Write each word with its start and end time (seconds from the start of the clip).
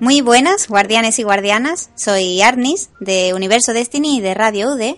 Muy 0.00 0.20
buenas, 0.20 0.68
guardianes 0.68 1.18
y 1.18 1.24
guardianas. 1.24 1.90
Soy 1.96 2.40
Arnis 2.40 2.90
de 3.00 3.34
Universo 3.34 3.72
Destiny 3.72 4.18
y 4.18 4.20
de 4.20 4.32
Radio 4.32 4.68
UD. 4.68 4.94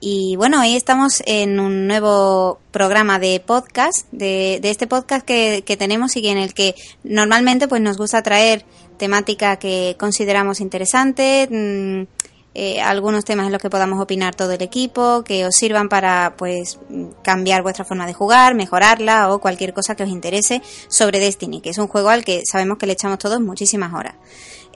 Y 0.00 0.36
bueno, 0.36 0.60
hoy 0.60 0.76
estamos 0.76 1.24
en 1.26 1.58
un 1.58 1.88
nuevo 1.88 2.60
programa 2.70 3.18
de 3.18 3.42
podcast, 3.44 4.06
de, 4.12 4.60
este 4.62 4.86
podcast 4.86 5.26
que, 5.26 5.64
que, 5.66 5.76
tenemos 5.76 6.16
y 6.16 6.28
en 6.28 6.38
el 6.38 6.54
que 6.54 6.76
normalmente 7.02 7.66
pues 7.66 7.82
nos 7.82 7.96
gusta 7.96 8.22
traer 8.22 8.64
temática 8.96 9.56
que 9.58 9.96
consideramos 9.98 10.60
interesante, 10.60 11.48
mm, 11.50 12.17
eh, 12.54 12.80
algunos 12.80 13.24
temas 13.24 13.46
en 13.46 13.52
los 13.52 13.62
que 13.62 13.70
podamos 13.70 14.00
opinar 14.00 14.34
todo 14.34 14.52
el 14.52 14.62
equipo, 14.62 15.22
que 15.22 15.46
os 15.46 15.54
sirvan 15.54 15.88
para 15.88 16.34
pues 16.36 16.78
cambiar 17.22 17.62
vuestra 17.62 17.84
forma 17.84 18.06
de 18.06 18.14
jugar, 18.14 18.54
mejorarla 18.54 19.32
o 19.32 19.40
cualquier 19.40 19.72
cosa 19.72 19.94
que 19.94 20.02
os 20.02 20.08
interese 20.08 20.62
sobre 20.88 21.20
Destiny, 21.20 21.60
que 21.60 21.70
es 21.70 21.78
un 21.78 21.88
juego 21.88 22.08
al 22.08 22.24
que 22.24 22.42
sabemos 22.50 22.78
que 22.78 22.86
le 22.86 22.94
echamos 22.94 23.18
todos 23.18 23.40
muchísimas 23.40 23.92
horas. 23.94 24.14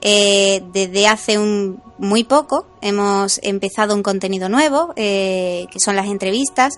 Eh, 0.05 0.61
desde 0.73 1.07
hace 1.07 1.39
un, 1.39 1.81
muy 1.97 2.25
poco 2.25 2.67
hemos 2.81 3.39
empezado 3.41 3.95
un 3.95 4.03
contenido 4.03 4.49
nuevo, 4.49 4.93
eh, 4.95 5.65
que 5.71 5.79
son 5.79 5.95
las 5.95 6.07
entrevistas. 6.07 6.73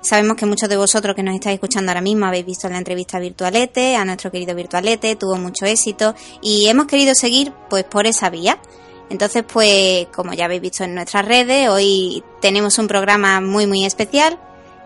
Sabemos 0.00 0.36
que 0.36 0.46
muchos 0.46 0.68
de 0.68 0.76
vosotros 0.76 1.14
que 1.14 1.22
nos 1.22 1.34
estáis 1.34 1.54
escuchando 1.54 1.90
ahora 1.90 2.00
mismo 2.00 2.26
habéis 2.26 2.46
visto 2.46 2.68
la 2.68 2.78
entrevista 2.78 3.18
Virtualete, 3.18 3.96
a 3.96 4.04
nuestro 4.04 4.30
querido 4.30 4.54
Virtualete, 4.54 5.16
tuvo 5.16 5.36
mucho 5.36 5.66
éxito 5.66 6.14
y 6.40 6.66
hemos 6.66 6.86
querido 6.86 7.14
seguir 7.14 7.52
pues 7.68 7.84
por 7.84 8.06
esa 8.06 8.30
vía. 8.30 8.58
Entonces, 9.10 9.44
pues, 9.50 10.06
como 10.14 10.32
ya 10.32 10.46
habéis 10.46 10.62
visto 10.62 10.84
en 10.84 10.94
nuestras 10.94 11.26
redes, 11.26 11.68
hoy 11.68 12.22
tenemos 12.40 12.78
un 12.78 12.88
programa 12.88 13.40
muy, 13.40 13.66
muy 13.66 13.84
especial. 13.84 14.38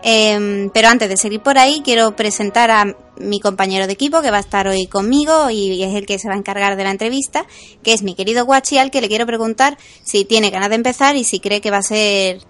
Em, 0.03 0.69
pero 0.69 0.89
antes 0.89 1.09
de 1.09 1.17
seguir 1.17 1.41
por 1.41 1.57
ahí, 1.57 1.81
quiero 1.83 2.15
presentar 2.15 2.69
a 2.69 2.95
mi 3.19 3.39
compañero 3.39 3.87
de 3.87 3.93
equipo 3.93 4.21
que 4.21 4.29
va 4.29 4.37
a 4.37 4.41
estar 4.41 4.67
hoy 4.67 4.85
conmigo 4.87 5.49
y 5.49 5.81
es 5.81 5.95
el 5.95 6.05
que 6.05 6.19
se 6.19 6.27
va 6.27 6.35
a 6.35 6.37
encargar 6.37 6.75
de 6.75 6.83
la 6.83 6.91
entrevista, 6.91 7.45
que 7.83 7.93
es 7.93 8.03
mi 8.03 8.13
querido 8.13 8.45
Guachi, 8.45 8.77
al 8.77 8.91
que 8.91 9.01
le 9.01 9.07
quiero 9.07 9.25
preguntar 9.25 9.77
si 10.03 10.23
tiene 10.23 10.51
ganas 10.51 10.69
de 10.69 10.75
empezar 10.75 11.15
y 11.15 11.23
si 11.23 11.39
cree 11.39 11.61
que 11.61 11.71
va 11.71 11.77
a 11.77 11.81
ser 11.81 12.41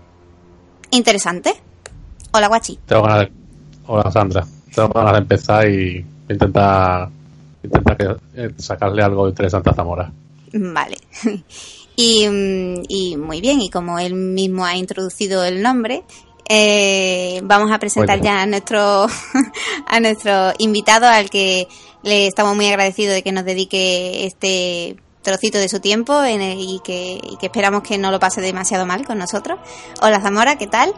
interesante. 0.91 1.53
Hola, 2.31 2.47
Guachi. 2.47 2.79
Tengo 2.85 3.03
ganas 3.03 3.19
de... 3.21 3.31
Hola, 3.87 4.11
Sandra. 4.11 4.45
Tengo 4.75 4.89
ganas 4.89 5.13
de 5.13 5.19
empezar 5.19 5.69
y 5.69 6.05
intentar, 6.29 7.09
intentar 7.63 8.19
eh, 8.35 8.49
sacarle 8.57 9.01
algo 9.01 9.29
interesante 9.29 9.69
a 9.69 9.73
Zamora. 9.73 10.11
Vale. 10.53 10.97
Y, 11.99 13.17
muy 13.17 13.41
bien, 13.41 13.59
y 13.59 13.71
como 13.71 13.97
él 13.97 14.13
mismo 14.13 14.63
ha 14.65 14.75
introducido 14.75 15.43
el 15.43 15.63
nombre, 15.63 16.03
eh, 16.47 17.41
vamos 17.43 17.71
a 17.71 17.79
presentar 17.79 18.21
ya 18.21 18.43
a 18.43 18.45
nuestro, 18.45 19.07
a 19.87 19.99
nuestro 19.99 20.53
invitado 20.59 21.07
al 21.07 21.31
que 21.31 21.67
le 22.03 22.27
estamos 22.27 22.55
muy 22.55 22.67
agradecidos 22.67 23.15
de 23.15 23.23
que 23.23 23.31
nos 23.31 23.45
dedique 23.45 24.27
este 24.27 24.95
trocito 25.23 25.57
de 25.57 25.67
su 25.69 25.79
tiempo 25.79 26.23
y, 26.23 26.79
que, 26.83 27.19
esperamos 27.41 27.81
que 27.81 27.97
no 27.97 28.11
lo 28.11 28.19
pase 28.19 28.41
demasiado 28.41 28.85
mal 28.85 29.03
con 29.03 29.17
nosotros. 29.17 29.57
Hola 29.99 30.21
Zamora, 30.21 30.55
¿qué 30.59 30.67
tal? 30.67 30.93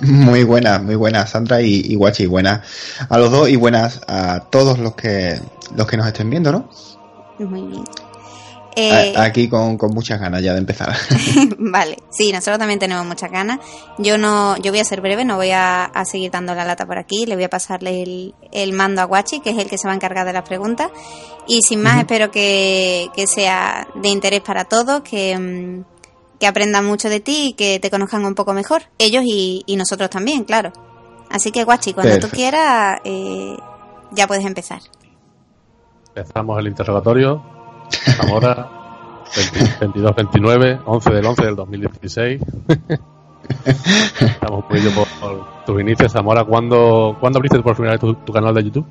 Muy 0.00 0.44
buenas, 0.44 0.80
muy 0.80 0.94
buenas 0.94 1.30
Sandra 1.30 1.60
y, 1.60 1.82
y 1.86 1.96
Guachi, 1.96 2.26
buenas 2.26 2.62
a 3.08 3.18
los 3.18 3.32
dos 3.32 3.48
y 3.48 3.56
buenas 3.56 4.00
a 4.06 4.44
todos 4.48 4.78
los 4.78 4.94
que 4.94 5.40
los 5.74 5.88
que 5.88 5.96
nos 5.96 6.06
estén 6.06 6.30
viendo, 6.30 6.52
¿no? 6.52 6.70
Muy 7.38 7.62
bien. 7.62 7.84
Eh, 8.76 9.14
aquí 9.16 9.48
con, 9.48 9.76
muchas 9.92 10.20
ganas 10.20 10.42
ya 10.42 10.52
de 10.52 10.58
empezar. 10.58 10.94
vale, 11.58 11.98
sí, 12.10 12.32
nosotros 12.32 12.58
también 12.58 12.78
tenemos 12.78 13.06
muchas 13.06 13.30
ganas. 13.30 13.60
Yo 13.98 14.18
no, 14.18 14.56
yo 14.58 14.72
voy 14.72 14.80
a 14.80 14.84
ser 14.84 15.00
breve, 15.00 15.24
no 15.24 15.36
voy 15.36 15.50
a, 15.52 15.90
seguir 16.04 16.30
dando 16.30 16.54
la 16.54 16.64
lata 16.64 16.86
por 16.86 16.98
aquí. 16.98 17.26
Le 17.26 17.36
voy 17.36 17.44
a 17.44 17.50
pasarle 17.50 18.32
el, 18.52 18.72
mando 18.72 19.02
a 19.02 19.04
Guachi, 19.04 19.40
que 19.40 19.50
es 19.50 19.58
el 19.58 19.68
que 19.68 19.78
se 19.78 19.86
va 19.86 19.92
a 19.92 19.96
encargar 19.96 20.26
de 20.26 20.32
las 20.32 20.42
preguntas. 20.42 20.90
Y 21.46 21.62
sin 21.62 21.82
más, 21.82 21.98
espero 21.98 22.30
que, 22.30 23.10
sea 23.26 23.86
de 23.94 24.08
interés 24.08 24.40
para 24.40 24.64
todos, 24.64 25.02
que, 25.02 25.38
mm, 25.38 25.84
que, 26.40 26.46
aprendan 26.46 26.84
mucho 26.84 27.08
de 27.08 27.20
ti 27.20 27.48
y 27.48 27.52
que 27.52 27.78
te 27.78 27.90
conozcan 27.90 28.24
un 28.24 28.34
poco 28.34 28.54
mejor. 28.54 28.82
Ellos 28.98 29.22
y, 29.24 29.64
nosotros 29.76 30.10
también, 30.10 30.44
claro. 30.44 30.72
Así 31.30 31.52
que 31.52 31.64
Guachi, 31.64 31.94
cuando 31.94 32.18
tú 32.18 32.28
quieras, 32.28 33.00
eh, 33.04 33.56
ya 34.12 34.26
puedes 34.26 34.44
empezar. 34.44 34.80
Empezamos 36.14 36.58
el 36.58 36.68
interrogatorio. 36.68 37.53
Zamora, 37.90 38.68
22-29, 39.80 40.82
11 40.84 41.10
del 41.10 41.26
11 41.26 41.44
del 41.44 41.56
2016. 41.56 42.42
Estamos 44.20 44.64
muy 44.70 44.80
por, 44.90 45.06
por 45.20 45.64
tus 45.64 45.80
inicios, 45.80 46.12
Zamora. 46.12 46.44
¿Cuándo, 46.44 47.16
¿Cuándo 47.20 47.38
abriste 47.38 47.60
por 47.60 47.74
primera 47.74 47.96
vez 47.96 48.16
tu, 48.24 48.32
canal 48.32 48.54
de 48.54 48.64
YouTube? 48.64 48.86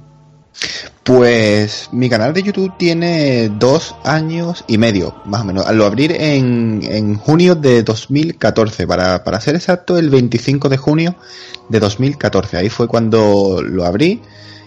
Pues 1.03 1.89
mi 1.91 2.09
canal 2.09 2.33
de 2.33 2.43
YouTube 2.43 2.73
tiene 2.77 3.49
dos 3.49 3.95
años 4.03 4.63
y 4.67 4.77
medio, 4.77 5.15
más 5.25 5.41
o 5.41 5.45
menos. 5.45 5.69
Lo 5.73 5.85
abrí 5.85 6.05
en, 6.09 6.81
en 6.83 7.15
junio 7.15 7.55
de 7.55 7.83
2014, 7.83 8.87
para, 8.87 9.23
para 9.23 9.41
ser 9.41 9.55
exacto, 9.55 9.97
el 9.97 10.09
25 10.09 10.69
de 10.69 10.77
junio 10.77 11.15
de 11.69 11.79
2014. 11.79 12.57
Ahí 12.57 12.69
fue 12.69 12.87
cuando 12.87 13.61
lo 13.61 13.85
abrí 13.85 14.21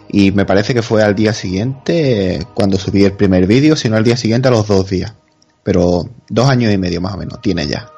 y 0.08 0.32
me 0.32 0.44
parece 0.44 0.74
que 0.74 0.82
fue 0.82 1.02
al 1.02 1.14
día 1.14 1.32
siguiente 1.32 2.46
cuando 2.54 2.78
subí 2.78 3.04
el 3.04 3.12
primer 3.12 3.46
vídeo, 3.46 3.76
sino 3.76 3.96
al 3.96 4.04
día 4.04 4.16
siguiente 4.16 4.48
a 4.48 4.50
los 4.50 4.66
dos 4.66 4.88
días. 4.88 5.14
Pero 5.62 6.04
dos 6.28 6.48
años 6.48 6.72
y 6.72 6.78
medio 6.78 7.00
más 7.00 7.14
o 7.14 7.18
menos 7.18 7.40
tiene 7.40 7.66
ya. 7.66 7.90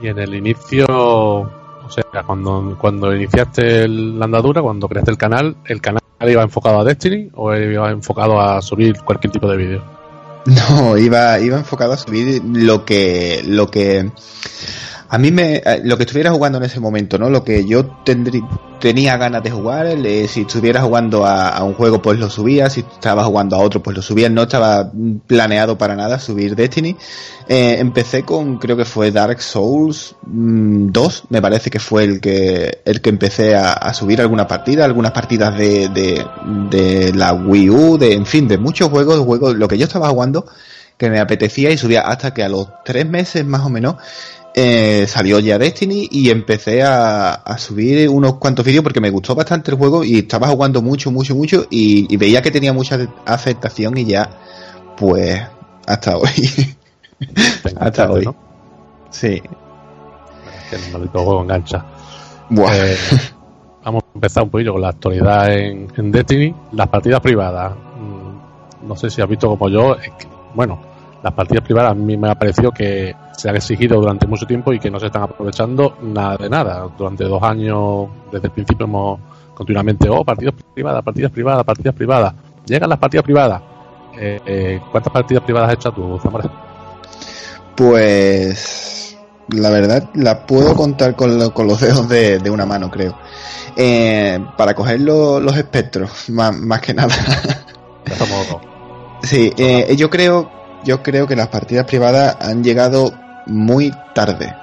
Y 0.00 0.08
en 0.08 0.18
el 0.18 0.34
inicio, 0.34 0.86
o 0.88 1.90
sea, 1.90 2.22
cuando, 2.24 2.76
cuando 2.80 3.14
iniciaste 3.14 3.88
la 3.88 4.24
andadura, 4.24 4.62
cuando 4.62 4.88
creaste 4.88 5.10
el 5.10 5.18
canal, 5.18 5.56
¿el 5.66 5.80
canal 5.80 6.02
iba 6.20 6.42
enfocado 6.42 6.80
a 6.80 6.84
Destiny 6.84 7.30
o 7.34 7.54
iba 7.54 7.90
enfocado 7.90 8.40
a 8.40 8.62
subir 8.62 9.02
cualquier 9.02 9.32
tipo 9.32 9.48
de 9.48 9.56
vídeo? 9.56 9.82
No, 10.44 10.98
iba, 10.98 11.38
iba 11.38 11.56
enfocado 11.56 11.92
a 11.92 11.96
subir 11.96 12.42
lo 12.44 12.84
que, 12.84 13.42
lo 13.46 13.70
que 13.70 14.10
a 15.12 15.18
mí 15.18 15.30
me, 15.30 15.56
eh, 15.56 15.82
lo 15.84 15.98
que 15.98 16.04
estuviera 16.04 16.30
jugando 16.30 16.56
en 16.56 16.64
ese 16.64 16.80
momento, 16.80 17.18
¿no? 17.18 17.28
Lo 17.28 17.44
que 17.44 17.66
yo 17.66 17.84
tendría, 18.02 18.40
tenía 18.80 19.18
ganas 19.18 19.42
de 19.42 19.50
jugar, 19.50 19.86
si 20.26 20.40
estuviera 20.40 20.80
jugando 20.80 21.26
a, 21.26 21.62
un 21.62 21.74
juego 21.74 22.00
pues 22.00 22.18
lo 22.18 22.30
subía, 22.30 22.70
si 22.70 22.80
estaba 22.80 23.22
jugando 23.24 23.56
a 23.56 23.58
otro 23.58 23.82
pues 23.82 23.94
lo 23.94 24.02
subía, 24.02 24.30
no 24.30 24.44
estaba 24.44 24.90
planeado 25.26 25.76
para 25.76 25.96
nada 25.96 26.18
subir 26.18 26.56
Destiny. 26.56 26.96
Eh, 27.46 27.76
empecé 27.78 28.22
con, 28.22 28.56
creo 28.56 28.74
que 28.74 28.86
fue 28.86 29.10
Dark 29.10 29.42
Souls 29.42 30.16
2, 30.22 31.24
mm, 31.24 31.26
me 31.28 31.42
parece 31.42 31.68
que 31.68 31.78
fue 31.78 32.04
el 32.04 32.18
que, 32.18 32.80
el 32.86 33.02
que 33.02 33.10
empecé 33.10 33.54
a, 33.54 33.92
subir 33.92 34.18
alguna 34.22 34.46
partida, 34.46 34.86
algunas 34.86 35.12
partidas 35.12 35.54
de, 35.58 35.90
de, 35.90 36.24
de 36.70 37.12
la 37.12 37.34
Wii 37.34 37.68
U, 37.68 37.98
de, 37.98 38.14
en 38.14 38.24
fin, 38.24 38.48
de 38.48 38.56
muchos 38.56 38.88
juegos, 38.88 39.18
juegos, 39.18 39.56
lo 39.56 39.68
que 39.68 39.76
yo 39.76 39.84
estaba 39.84 40.08
jugando 40.08 40.46
que 40.96 41.10
me 41.10 41.20
apetecía 41.20 41.70
y 41.70 41.76
subía 41.76 42.02
hasta 42.02 42.32
que 42.32 42.42
a 42.42 42.48
los 42.48 42.68
tres 42.84 43.06
meses 43.06 43.44
más 43.44 43.66
o 43.66 43.68
menos 43.68 43.96
eh, 44.54 45.06
salió 45.06 45.38
ya 45.38 45.58
Destiny 45.58 46.08
y 46.10 46.28
empecé 46.28 46.82
a, 46.82 47.56
subir 47.56 48.08
unos 48.08 48.34
cuantos 48.34 48.64
vídeos 48.64 48.82
porque 48.82 49.00
me 49.00 49.08
gustó 49.08 49.34
bastante 49.34 49.70
el 49.70 49.78
juego 49.78 50.04
y 50.04 50.18
estaba 50.18 50.48
jugando 50.48 50.82
mucho, 50.82 51.10
mucho, 51.10 51.34
mucho 51.34 51.66
y, 51.70 52.14
veía 52.16 52.42
que 52.42 52.50
tenía 52.50 52.72
mucha 52.72 52.98
aceptación 53.24 53.96
y 53.96 54.04
ya, 54.04 54.28
pues, 54.96 55.42
hasta 55.86 56.16
hoy. 56.18 56.76
hasta 57.80 58.10
hoy. 58.10 58.28
Sí. 59.10 59.42
Que 60.70 60.76
el 60.76 61.08
juego 61.08 61.42
engancha. 61.42 61.84
Eh, 62.50 62.96
vamos 63.82 64.02
a 64.02 64.14
empezar 64.14 64.42
un 64.42 64.50
poquillo 64.50 64.72
con 64.72 64.82
la 64.82 64.88
actualidad 64.90 65.52
en, 65.52 65.88
en 65.96 66.12
Destiny. 66.12 66.54
Las 66.72 66.88
partidas 66.88 67.20
privadas. 67.20 67.72
Mm, 67.72 68.86
no 68.88 68.96
sé 68.96 69.08
si 69.08 69.22
has 69.22 69.28
visto 69.28 69.48
como 69.48 69.68
yo. 69.70 69.96
bueno, 70.54 70.80
las 71.22 71.32
partidas 71.32 71.64
privadas 71.64 71.92
a 71.92 71.94
mí 71.94 72.16
me 72.16 72.30
ha 72.30 72.34
parecido 72.34 72.70
que 72.72 73.14
se 73.36 73.48
han 73.48 73.56
exigido 73.56 74.00
durante 74.00 74.26
mucho 74.26 74.46
tiempo 74.46 74.72
y 74.72 74.78
que 74.78 74.90
no 74.90 74.98
se 75.00 75.06
están 75.06 75.22
aprovechando 75.22 75.96
nada 76.02 76.36
de 76.36 76.48
nada. 76.48 76.88
Durante 76.96 77.24
dos 77.24 77.42
años, 77.42 78.08
desde 78.30 78.48
el 78.48 78.52
principio 78.52 78.86
hemos 78.86 79.20
continuamente, 79.54 80.08
oh, 80.08 80.24
partidas 80.24 80.54
privadas, 80.74 81.02
partidas 81.02 81.30
privadas, 81.30 81.64
partidas 81.64 81.94
privadas. 81.94 82.34
Llegan 82.66 82.90
las 82.90 82.98
partidas 82.98 83.24
privadas. 83.24 83.62
Eh, 84.18 84.40
eh, 84.44 84.80
¿Cuántas 84.90 85.12
partidas 85.12 85.42
privadas 85.44 85.70
has 85.70 85.74
hecho 85.74 85.92
tú, 85.92 86.18
Zamora? 86.22 86.50
Pues 87.76 89.16
la 89.48 89.70
verdad 89.70 90.10
la 90.14 90.46
puedo 90.46 90.74
contar 90.74 91.16
con, 91.16 91.38
los 91.38 91.80
dedos 91.80 92.08
de, 92.08 92.50
una 92.50 92.66
mano, 92.66 92.90
creo. 92.90 93.16
Eh, 93.76 94.38
para 94.56 94.74
coger 94.74 95.00
los 95.00 95.56
espectros, 95.56 96.28
más, 96.30 96.56
más 96.56 96.80
que 96.80 96.94
nada. 96.94 97.14
sí, 99.22 99.52
yo 99.96 100.10
creo 100.10 100.62
yo 100.84 101.02
creo 101.02 101.26
que 101.26 101.36
las 101.36 101.48
partidas 101.48 101.86
privadas 101.86 102.36
han 102.40 102.64
llegado 102.64 103.12
muy 103.46 103.92
tarde. 104.14 104.54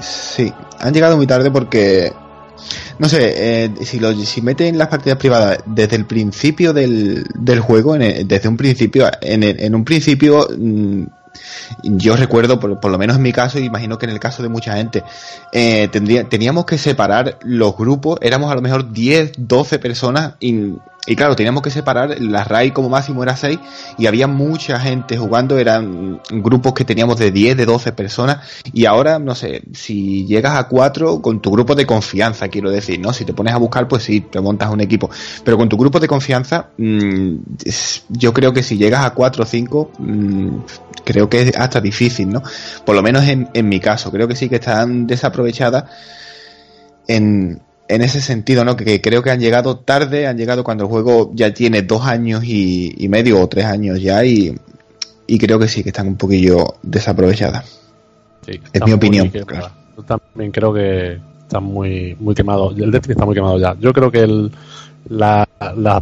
Sí, 0.00 0.52
han 0.80 0.92
llegado 0.92 1.16
muy 1.16 1.26
tarde 1.26 1.50
porque, 1.50 2.12
no 2.98 3.08
sé, 3.08 3.64
eh, 3.64 3.70
si, 3.82 4.00
lo, 4.00 4.12
si 4.14 4.42
meten 4.42 4.78
las 4.78 4.88
partidas 4.88 5.18
privadas 5.18 5.58
desde 5.66 5.96
el 5.96 6.06
principio 6.06 6.72
del, 6.72 7.24
del 7.34 7.60
juego, 7.60 7.96
desde 7.96 8.48
un 8.48 8.56
principio, 8.56 9.08
en, 9.20 9.42
en 9.42 9.74
un 9.74 9.84
principio, 9.84 10.48
mm, 10.56 11.04
yo 11.82 12.16
recuerdo, 12.16 12.58
por, 12.58 12.90
lo 12.90 12.98
menos 12.98 13.16
en 13.16 13.22
mi 13.22 13.32
caso, 13.32 13.58
imagino 13.58 13.98
que 13.98 14.06
en 14.06 14.12
el 14.12 14.20
caso 14.20 14.42
de 14.42 14.48
mucha 14.48 14.76
gente, 14.76 15.02
eh, 15.52 15.88
teníamos 15.88 16.64
que 16.64 16.78
separar 16.78 17.38
los 17.42 17.76
grupos, 17.76 18.18
éramos 18.20 18.50
a 18.50 18.54
lo 18.54 18.62
mejor 18.62 18.92
10, 18.92 19.32
12 19.38 19.78
personas 19.78 20.34
y 21.04 21.16
claro, 21.16 21.34
teníamos 21.34 21.62
que 21.62 21.70
separar, 21.70 22.20
la 22.20 22.44
RAI 22.44 22.70
como 22.70 22.88
máximo 22.88 23.24
era 23.24 23.36
6 23.36 23.58
y 23.98 24.06
había 24.06 24.28
mucha 24.28 24.78
gente 24.78 25.18
jugando, 25.18 25.58
eran 25.58 26.20
grupos 26.30 26.74
que 26.74 26.84
teníamos 26.84 27.18
de 27.18 27.32
10, 27.32 27.56
de 27.56 27.66
12 27.66 27.92
personas 27.92 28.46
y 28.72 28.86
ahora, 28.86 29.18
no 29.18 29.34
sé, 29.34 29.62
si 29.72 30.26
llegas 30.26 30.54
a 30.54 30.68
4 30.68 31.20
con 31.20 31.42
tu 31.42 31.50
grupo 31.50 31.74
de 31.74 31.86
confianza, 31.86 32.46
quiero 32.48 32.70
decir, 32.70 33.00
¿no? 33.00 33.12
Si 33.12 33.24
te 33.24 33.34
pones 33.34 33.52
a 33.52 33.56
buscar, 33.56 33.88
pues 33.88 34.04
sí, 34.04 34.20
te 34.20 34.40
montas 34.40 34.70
un 34.70 34.80
equipo, 34.80 35.10
pero 35.44 35.58
con 35.58 35.68
tu 35.68 35.76
grupo 35.76 35.98
de 35.98 36.06
confianza, 36.06 36.68
mmm, 36.78 37.34
yo 38.10 38.32
creo 38.32 38.52
que 38.52 38.62
si 38.62 38.78
llegas 38.78 39.04
a 39.04 39.10
4 39.10 39.42
o 39.42 39.46
5, 39.46 39.90
mmm, 39.98 40.48
creo 41.04 41.28
que 41.28 41.42
es 41.42 41.56
hasta 41.56 41.80
difícil, 41.80 42.28
¿no? 42.28 42.44
Por 42.84 42.94
lo 42.94 43.02
menos 43.02 43.24
en, 43.24 43.48
en 43.54 43.68
mi 43.68 43.80
caso, 43.80 44.12
creo 44.12 44.28
que 44.28 44.36
sí 44.36 44.48
que 44.48 44.56
están 44.56 45.08
desaprovechadas 45.08 45.84
en 47.08 47.60
en 47.88 48.02
ese 48.02 48.20
sentido, 48.20 48.64
¿no? 48.64 48.76
Que, 48.76 49.00
creo 49.00 49.22
que 49.22 49.30
han 49.30 49.40
llegado 49.40 49.78
tarde, 49.78 50.26
han 50.26 50.36
llegado 50.36 50.64
cuando 50.64 50.84
el 50.84 50.90
juego 50.90 51.30
ya 51.34 51.52
tiene 51.52 51.82
dos 51.82 52.06
años 52.06 52.42
y, 52.44 53.06
medio 53.08 53.40
o 53.40 53.48
tres 53.48 53.66
años 53.66 54.00
ya 54.00 54.24
y, 54.24 54.56
creo 55.38 55.58
que 55.58 55.68
sí, 55.68 55.82
que 55.82 55.90
están 55.90 56.08
un 56.08 56.16
poquillo 56.16 56.74
desaprovechadas. 56.82 57.80
es 58.46 58.84
mi 58.84 58.92
opinión. 58.92 59.30
Yo 59.32 60.02
también 60.04 60.50
creo 60.50 60.72
que 60.72 61.18
están 61.42 61.64
muy, 61.64 62.16
muy 62.18 62.34
quemados. 62.34 62.74
El 62.78 62.90
Destiny 62.90 63.12
está 63.12 63.26
muy 63.26 63.34
quemado 63.34 63.58
ya. 63.58 63.76
Yo 63.78 63.92
creo 63.92 64.10
que 64.10 64.20
el, 64.20 64.50
las 65.08 65.46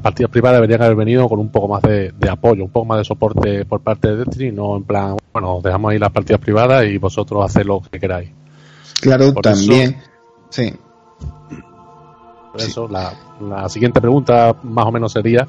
partidas 0.01 0.31
privadas 0.31 0.59
deberían 0.59 0.83
haber 0.83 0.97
venido 0.97 1.29
con 1.29 1.39
un 1.39 1.51
poco 1.51 1.69
más 1.69 1.83
de, 1.83 2.13
apoyo, 2.29 2.65
un 2.65 2.71
poco 2.71 2.87
más 2.87 2.99
de 2.99 3.05
soporte 3.05 3.65
por 3.65 3.81
parte 3.81 4.09
de 4.09 4.17
Destiny, 4.25 4.53
no 4.53 4.77
en 4.77 4.85
plan, 4.85 5.17
bueno, 5.33 5.61
dejamos 5.63 5.93
ahí 5.93 5.99
las 5.99 6.13
partidas 6.13 6.41
privadas 6.41 6.85
y 6.87 6.99
vosotros 6.99 7.45
haced 7.45 7.65
lo 7.65 7.81
que 7.81 7.99
queráis. 7.99 8.31
Claro, 9.01 9.33
también. 9.35 9.97
sí. 10.51 10.73
Por 12.53 12.61
eso, 12.61 12.89
la, 12.89 13.15
la 13.41 13.69
siguiente 13.69 14.01
pregunta 14.01 14.57
más 14.63 14.87
o 14.87 14.93
menos 14.93 15.13
sería, 15.13 15.47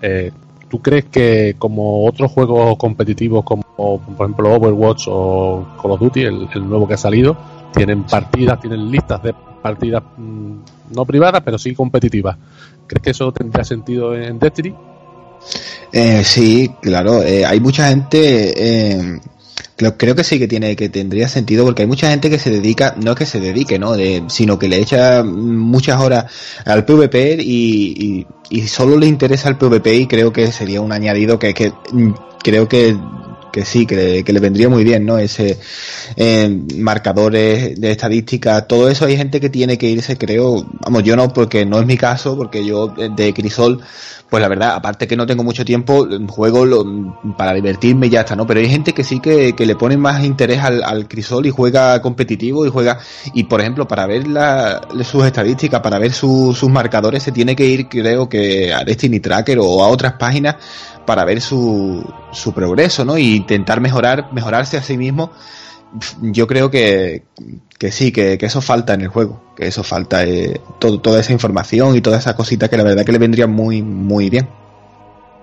eh, 0.00 0.30
¿tú 0.68 0.80
crees 0.80 1.06
que 1.06 1.56
como 1.58 2.06
otros 2.06 2.30
juegos 2.30 2.76
competitivos 2.76 3.44
como 3.44 3.64
por 3.76 4.26
ejemplo 4.26 4.54
Overwatch 4.54 5.06
o 5.08 5.66
Call 5.80 5.92
of 5.92 6.00
Duty, 6.00 6.22
el, 6.22 6.68
nuevo 6.68 6.86
que 6.86 6.94
ha 6.94 6.98
salido, 6.98 7.36
tienen 7.72 8.04
partidas, 8.04 8.60
tienen 8.60 8.90
listas 8.90 9.22
de 9.22 9.34
partidas 9.62 10.02
mm, 10.16 10.54
no 10.94 11.04
privadas, 11.04 11.42
pero 11.44 11.58
sí 11.58 11.74
competitivas? 11.74 12.36
¿Crees 12.86 13.02
que 13.02 13.10
eso 13.10 13.32
tendría 13.32 13.64
sentido 13.64 14.14
en 14.14 14.38
Destiny? 14.38 14.74
Eh, 15.92 16.24
sí, 16.24 16.70
claro. 16.80 17.22
Eh, 17.22 17.44
hay 17.44 17.60
mucha 17.60 17.88
gente 17.88 18.52
eh, 18.56 19.20
Creo, 19.76 19.96
creo, 19.96 20.14
que 20.14 20.22
sí 20.22 20.38
que 20.38 20.46
tiene 20.46 20.76
que 20.76 20.88
tendría 20.88 21.28
sentido 21.28 21.64
porque 21.64 21.82
hay 21.82 21.88
mucha 21.88 22.08
gente 22.08 22.30
que 22.30 22.38
se 22.38 22.50
dedica, 22.50 22.94
no 23.02 23.12
es 23.12 23.16
que 23.16 23.26
se 23.26 23.40
dedique, 23.40 23.78
¿no? 23.78 23.94
De, 23.94 24.22
sino 24.28 24.58
que 24.58 24.68
le 24.68 24.78
echa 24.78 25.24
muchas 25.24 26.00
horas 26.00 26.26
al 26.64 26.84
PvP 26.84 27.38
y, 27.40 28.26
y, 28.50 28.68
solo 28.68 28.96
le 28.96 29.06
interesa 29.06 29.48
el 29.48 29.56
PvP 29.56 29.96
y 29.96 30.06
creo 30.06 30.32
que 30.32 30.52
sería 30.52 30.80
un 30.80 30.92
añadido 30.92 31.38
que, 31.40 31.54
que 31.54 31.72
creo 32.42 32.68
que 32.68 32.96
que 33.54 33.64
sí, 33.64 33.86
que, 33.86 34.24
que, 34.24 34.32
le 34.32 34.40
vendría 34.40 34.68
muy 34.68 34.82
bien, 34.82 35.06
¿no? 35.06 35.16
Ese 35.16 35.60
eh, 36.16 36.60
marcadores 36.76 37.80
de 37.80 37.92
estadística, 37.92 38.66
todo 38.66 38.88
eso 38.88 39.04
hay 39.04 39.16
gente 39.16 39.40
que 39.40 39.48
tiene 39.48 39.78
que 39.78 39.88
irse, 39.88 40.18
creo, 40.18 40.66
vamos, 40.80 41.04
yo 41.04 41.14
no, 41.14 41.32
porque 41.32 41.64
no 41.64 41.78
es 41.78 41.86
mi 41.86 41.96
caso, 41.96 42.36
porque 42.36 42.64
yo 42.64 42.88
de 42.88 43.32
Crisol 43.32 43.80
pues 44.30 44.40
la 44.40 44.48
verdad, 44.48 44.74
aparte 44.74 45.06
que 45.06 45.16
no 45.16 45.26
tengo 45.26 45.44
mucho 45.44 45.64
tiempo, 45.64 46.08
juego 46.28 46.66
para 47.36 47.52
divertirme 47.52 48.06
y 48.06 48.10
ya 48.10 48.20
está, 48.20 48.34
¿no? 48.34 48.46
Pero 48.46 48.60
hay 48.60 48.68
gente 48.68 48.92
que 48.92 49.04
sí 49.04 49.20
que, 49.20 49.54
le 49.56 49.76
pone 49.76 49.96
más 49.96 50.24
interés 50.24 50.60
al, 50.60 51.06
crisol 51.06 51.46
y 51.46 51.50
juega 51.50 52.00
competitivo 52.02 52.66
y 52.66 52.70
juega, 52.70 52.98
y 53.32 53.44
por 53.44 53.60
ejemplo, 53.60 53.86
para 53.86 54.06
ver 54.06 54.24
sus 55.04 55.24
estadísticas, 55.24 55.80
para 55.80 55.98
ver 55.98 56.12
sus 56.12 56.68
marcadores, 56.68 57.22
se 57.22 57.32
tiene 57.32 57.54
que 57.54 57.66
ir, 57.66 57.88
creo 57.88 58.28
que 58.28 58.72
a 58.72 58.82
Destiny 58.84 59.20
Tracker 59.20 59.58
o 59.60 59.84
a 59.84 59.88
otras 59.88 60.14
páginas 60.14 60.56
para 61.06 61.24
ver 61.24 61.40
su, 61.40 62.04
su 62.32 62.52
progreso, 62.52 63.04
¿no? 63.04 63.16
Y 63.18 63.36
intentar 63.36 63.80
mejorar, 63.80 64.32
mejorarse 64.32 64.76
a 64.76 64.82
sí 64.82 64.96
mismo 64.96 65.30
yo 66.20 66.46
creo 66.46 66.70
que, 66.70 67.24
que 67.78 67.92
sí, 67.92 68.12
que, 68.12 68.38
eso 68.40 68.60
falta 68.60 68.94
en 68.94 69.02
el 69.02 69.08
juego, 69.08 69.40
que 69.56 69.66
eso 69.66 69.82
falta, 69.82 70.24
eh, 70.24 70.60
todo, 70.78 71.00
toda 71.00 71.20
esa 71.20 71.32
información 71.32 71.96
y 71.96 72.00
toda 72.00 72.18
esa 72.18 72.34
cosita 72.34 72.68
que 72.68 72.76
la 72.76 72.84
verdad 72.84 73.04
que 73.04 73.12
le 73.12 73.18
vendría 73.18 73.46
muy, 73.46 73.82
muy 73.82 74.30
bien. 74.30 74.48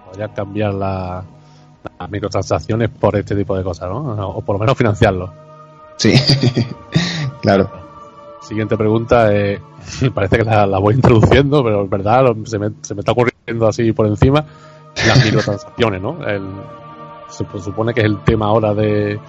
Podría 0.05 0.27
cambiar 0.33 0.73
las 0.73 1.23
microtransacciones 2.09 2.89
por 2.89 3.15
este 3.15 3.35
tipo 3.35 3.55
de 3.57 3.63
cosas, 3.63 3.89
¿no? 3.89 4.29
O 4.29 4.41
por 4.41 4.55
lo 4.55 4.59
menos 4.59 4.77
financiarlo. 4.77 5.33
Sí, 5.97 6.13
claro. 7.41 7.69
Siguiente 8.41 8.75
pregunta, 8.75 9.33
eh, 9.33 9.61
parece 10.13 10.39
que 10.39 10.43
la, 10.43 10.65
voy 10.79 10.95
introduciendo, 10.95 11.63
pero 11.63 11.83
es 11.83 11.89
verdad, 11.89 12.35
se 12.45 12.59
me, 12.59 12.71
se 12.81 12.93
me 12.95 12.99
está 13.01 13.13
ocurriendo 13.13 13.67
así 13.67 13.93
por 13.93 14.07
encima, 14.07 14.43
las 15.07 15.23
microtransacciones, 15.23 16.01
¿no? 16.01 16.25
El, 16.27 16.43
se 17.31 17.45
supone 17.59 17.93
que 17.93 18.01
es 18.01 18.05
el 18.05 18.19
tema 18.19 18.47
ahora 18.47 18.73
de, 18.73 19.19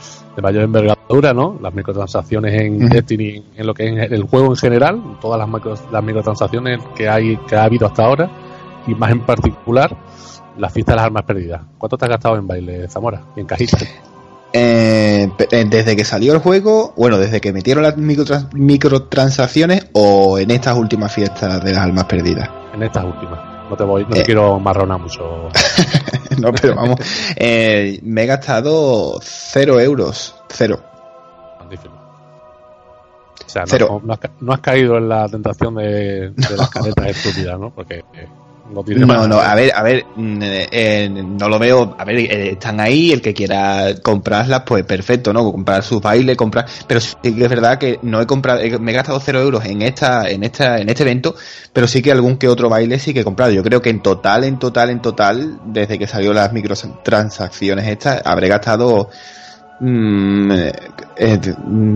mayor 0.41 0.65
envergadura, 0.65 1.02
¿no? 1.35 1.59
Las 1.61 1.75
microtransacciones 1.75 2.55
en 2.55 2.89
Destiny, 2.89 3.45
en 3.57 3.67
lo 3.67 3.75
que 3.75 3.89
es 3.89 4.13
el 4.13 4.23
juego 4.25 4.47
en 4.47 4.57
general, 4.57 5.19
todas 5.21 5.39
las, 5.39 5.83
las 5.93 6.03
microtransacciones 6.03 6.81
que 6.97 7.09
hay 7.09 7.37
que 7.49 7.57
ha 7.57 7.65
habido 7.65 7.87
hasta 7.87 8.05
ahora, 8.05 8.31
y 8.87 8.95
más 8.95 9.11
en 9.11 9.21
particular 9.21 9.95
la 10.57 10.71
fiesta 10.71 10.93
de 10.93 10.97
las 10.97 11.07
armas 11.07 11.25
perdidas. 11.25 11.63
¿Cuánto 11.79 11.99
te 11.99 12.07
has 12.07 12.11
gastado 12.11 12.37
en 12.37 12.47
baile, 12.47 12.89
Zamora? 12.89 13.23
Y 13.37 13.41
en 13.41 13.47
cajita. 13.47 13.79
Eh, 14.55 15.31
eh, 15.51 15.65
desde 15.69 15.97
que 15.97 16.05
salió 16.05 16.33
el 16.35 16.41
juego, 16.41 16.93
bueno, 16.97 17.19
desde 17.19 17.41
que 17.41 17.53
metieron 17.53 17.83
las 17.83 17.97
microtransacciones 17.97 19.87
o 19.93 20.39
en 20.39 20.51
estas 20.51 20.77
últimas 20.77 21.13
fiestas 21.13 21.63
de 21.63 21.73
las 21.73 21.83
almas 21.83 22.05
perdidas. 22.05 22.51
En 22.75 22.83
estas 22.83 23.05
últimas. 23.05 23.41
No 23.71 23.77
te 23.77 23.85
voy, 23.85 24.05
no 24.07 24.17
eh. 24.17 24.23
quiero 24.23 24.61
marronar 24.61 25.01
mucho. 25.01 25.49
no, 26.39 26.53
pero 26.53 26.75
vamos. 26.75 26.99
Eh, 27.37 27.99
me 28.03 28.25
he 28.25 28.27
gastado 28.27 29.19
cero 29.23 29.81
euros. 29.81 30.35
Cero. 30.49 30.92
O 31.79 33.49
sea, 33.49 33.65
no, 33.79 34.03
no, 34.41 34.53
has, 34.53 34.61
caído 34.61 34.97
en 34.97 35.09
la 35.09 35.29
tentación 35.29 35.75
de, 35.75 36.33
las 36.37 36.71
caretas 36.71 37.07
estúpidas, 37.09 37.59
¿no? 37.59 37.71
Porque 37.71 38.05
eh, 38.15 38.29
no 38.73 39.27
No, 39.27 39.41
a 39.41 39.55
ver, 39.55 39.73
a 39.75 39.83
ver, 39.83 40.07
mm, 40.17 40.39
eh, 40.43 41.09
no 41.11 41.49
lo 41.49 41.59
veo, 41.59 41.95
a 41.99 42.05
ver, 42.05 42.17
eh, 42.17 42.51
están 42.53 42.81
ahí, 42.81 43.13
el 43.13 43.21
que 43.21 43.35
quiera 43.35 43.95
comprarlas, 44.03 44.63
pues 44.65 44.85
perfecto, 44.85 45.33
¿no? 45.33 45.51
Comprar 45.51 45.83
sus 45.83 46.01
bailes, 46.01 46.37
comprar, 46.37 46.67
pero 46.87 47.01
sí 47.01 47.17
que 47.23 47.43
es 47.43 47.51
verdad 47.51 47.79
que 47.79 47.99
no 48.03 48.21
he 48.21 48.27
comprado, 48.27 48.61
me 48.81 48.93
he 48.93 48.95
gastado 48.95 49.21
cero 49.21 49.41
euros 49.41 49.65
en 49.67 49.83
esta, 49.83 50.29
en 50.31 50.45
esta, 50.45 50.79
en 50.79 50.89
este 50.89 51.03
evento, 51.03 51.35
pero 51.73 51.87
sí 51.87 52.01
que 52.01 52.13
algún 52.13 52.37
que 52.37 52.49
otro 52.49 52.69
baile 52.69 52.99
sí 52.99 53.13
que 53.13 53.21
he 53.21 53.25
comprado. 53.25 53.53
Yo 53.53 53.63
creo 53.63 53.83
que 53.83 53.91
en 53.91 54.01
total, 54.01 54.45
en 54.45 54.59
total, 54.59 54.91
en 54.91 55.03
total, 55.03 55.61
desde 55.67 55.99
que 55.99 56.07
salió 56.07 56.33
las 56.33 56.53
microtransacciones 56.53 57.87
estas, 57.89 58.23
habré 58.25 58.49
gastado 58.49 59.11
mm, 59.81 60.51
eh, 60.53 60.73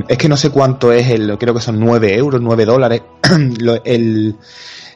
es 0.09 0.18
que 0.18 0.28
no 0.28 0.37
sé 0.37 0.50
cuánto 0.50 0.92
es 0.92 1.09
el, 1.09 1.37
creo 1.38 1.54
que 1.54 1.61
son 1.61 1.80
9 1.80 2.16
euros, 2.16 2.40
9 2.40 2.64
dólares. 2.64 3.02
el, 3.85 4.37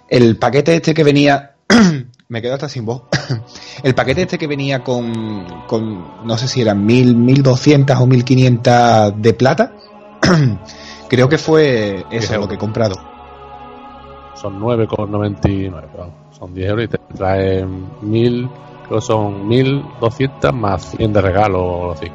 el 0.08 0.36
paquete 0.36 0.76
este 0.76 0.94
que 0.94 1.04
venía 1.04 1.54
me 2.30 2.40
quedo 2.40 2.54
hasta 2.54 2.68
sin 2.68 2.86
voz. 2.86 3.02
el 3.82 3.94
paquete 3.94 4.22
este 4.22 4.38
que 4.38 4.46
venía 4.46 4.82
con, 4.82 5.44
con 5.66 6.26
no 6.26 6.38
sé 6.38 6.48
si 6.48 6.62
eran 6.62 6.84
mil, 6.86 7.16
mil 7.16 7.42
doscientas 7.42 8.00
o 8.00 8.06
mil 8.06 8.24
quinientas 8.24 9.12
de 9.20 9.34
plata, 9.34 9.72
creo 11.08 11.28
que 11.28 11.38
fue 11.38 12.04
eso 12.10 12.38
lo 12.38 12.48
que 12.48 12.54
he 12.54 12.58
comprado. 12.58 12.94
Son 14.34 14.58
9,99, 14.60 16.10
son 16.30 16.54
10 16.54 16.70
euros 16.70 16.84
y 16.84 16.88
te 16.88 16.98
traen 17.14 17.88
mil, 18.00 18.48
creo 18.86 19.00
que 19.00 19.06
son 19.06 19.46
1200 19.48 20.54
más 20.54 20.90
100 20.96 21.12
de 21.12 21.20
regalo 21.20 21.62
o 21.62 21.92
así. 21.92 22.06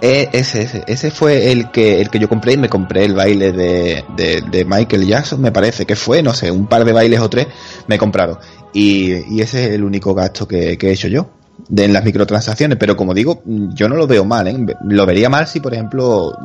Eh, 0.00 0.28
ese, 0.32 0.62
ese, 0.62 0.84
ese 0.86 1.10
fue 1.10 1.50
el 1.50 1.70
que, 1.72 2.00
el 2.00 2.08
que 2.08 2.20
yo 2.20 2.28
compré 2.28 2.52
y 2.52 2.56
me 2.56 2.68
compré 2.68 3.04
el 3.04 3.14
baile 3.14 3.50
de, 3.52 4.04
de, 4.16 4.64
Michael 4.64 5.06
Jackson, 5.06 5.40
me 5.40 5.50
parece 5.50 5.86
que 5.86 5.96
fue, 5.96 6.22
no 6.22 6.34
sé, 6.34 6.52
un 6.52 6.68
par 6.68 6.84
de 6.84 6.92
bailes 6.92 7.20
o 7.20 7.28
tres 7.28 7.48
me 7.88 7.96
he 7.96 7.98
comprado. 7.98 8.38
Y, 8.72 9.34
y 9.34 9.40
ese 9.40 9.64
es 9.64 9.70
el 9.72 9.82
único 9.82 10.14
gasto 10.14 10.46
que, 10.46 10.78
he 10.80 10.90
hecho 10.92 11.08
yo 11.08 11.28
de, 11.68 11.84
en 11.84 11.92
las 11.92 12.04
microtransacciones, 12.04 12.78
pero 12.78 12.96
como 12.96 13.14
digo, 13.14 13.42
yo 13.44 13.88
no 13.88 13.96
lo 13.96 14.06
veo 14.06 14.24
mal, 14.24 14.48
¿eh? 14.48 14.56
lo 14.84 15.06
vería 15.06 15.28
mal 15.28 15.46
si, 15.46 15.60
por 15.60 15.74
ejemplo, 15.74 16.36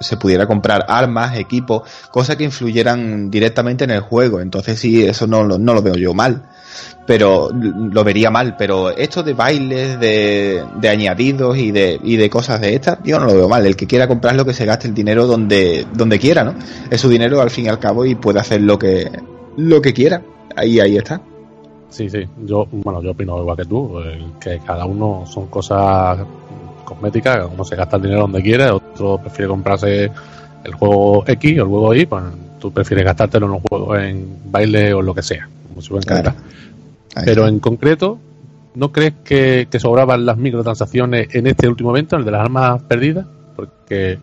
se 0.00 0.16
pudiera 0.16 0.46
comprar 0.46 0.84
armas, 0.88 1.38
equipos, 1.38 1.82
cosas 2.10 2.36
que 2.36 2.44
influyeran 2.44 3.30
directamente 3.30 3.84
en 3.84 3.90
el 3.90 4.00
juego, 4.00 4.40
entonces 4.40 4.78
sí, 4.78 5.04
eso 5.04 5.26
no, 5.26 5.44
no 5.44 5.74
lo 5.74 5.82
veo 5.82 5.94
yo 5.94 6.14
mal 6.14 6.42
pero 7.06 7.50
lo 7.52 8.04
vería 8.04 8.30
mal. 8.30 8.56
Pero 8.56 8.90
esto 8.90 9.22
de 9.22 9.34
bailes, 9.34 9.98
de, 10.00 10.64
de 10.80 10.88
añadidos 10.88 11.56
y 11.56 11.70
de, 11.70 12.00
y 12.02 12.16
de 12.16 12.30
cosas 12.30 12.60
de 12.60 12.74
estas, 12.74 12.98
yo 13.04 13.18
no 13.18 13.26
lo 13.26 13.34
veo 13.34 13.48
mal. 13.48 13.66
El 13.66 13.76
que 13.76 13.86
quiera 13.86 14.08
comprarlo, 14.08 14.44
que 14.44 14.54
se 14.54 14.64
gaste 14.64 14.88
el 14.88 14.94
dinero 14.94 15.26
donde, 15.26 15.86
donde 15.92 16.18
quiera, 16.18 16.44
¿no? 16.44 16.54
Es 16.90 17.00
su 17.00 17.08
dinero 17.08 17.40
al 17.40 17.50
fin 17.50 17.66
y 17.66 17.68
al 17.68 17.78
cabo 17.78 18.04
y 18.04 18.14
puede 18.14 18.40
hacer 18.40 18.60
lo 18.60 18.78
que, 18.78 19.10
lo 19.56 19.82
que 19.82 19.92
quiera. 19.92 20.22
Ahí, 20.56 20.80
ahí 20.80 20.96
está. 20.96 21.20
Sí, 21.94 22.10
sí. 22.10 22.26
Yo, 22.44 22.66
bueno, 22.72 23.00
yo 23.00 23.12
opino 23.12 23.38
igual 23.38 23.56
que 23.56 23.66
tú, 23.66 24.00
que 24.40 24.58
cada 24.66 24.84
uno 24.84 25.22
son 25.26 25.46
cosas 25.46 26.18
cosméticas, 26.84 27.46
uno 27.52 27.64
se 27.64 27.76
gasta 27.76 27.98
el 27.98 28.02
dinero 28.02 28.22
donde 28.22 28.42
quiera, 28.42 28.74
otro 28.74 29.18
prefiere 29.18 29.46
comprarse 29.46 30.10
el 30.64 30.74
juego 30.74 31.22
X 31.24 31.60
o 31.60 31.62
el 31.62 31.68
juego 31.68 31.94
Y, 31.94 32.06
pues 32.06 32.24
tú 32.58 32.72
prefieres 32.72 33.04
gastártelo 33.04 33.46
en 33.46 33.52
un 33.52 33.60
juego, 33.60 33.96
en 33.96 34.26
baile 34.46 34.92
o 34.92 35.02
lo 35.02 35.14
que 35.14 35.22
sea, 35.22 35.48
como 35.68 35.80
si 35.80 35.90
fuera 35.90 36.34
Pero 37.24 37.46
en 37.46 37.60
concreto, 37.60 38.18
¿no 38.74 38.90
crees 38.90 39.14
que, 39.22 39.68
sobraban 39.78 40.26
las 40.26 40.36
microtransacciones 40.36 41.32
en 41.32 41.46
este 41.46 41.68
último 41.68 41.90
evento, 41.90 42.16
el 42.16 42.24
de 42.24 42.30
las 42.32 42.40
armas 42.40 42.82
perdidas? 42.82 43.24
Porque, 43.54 44.18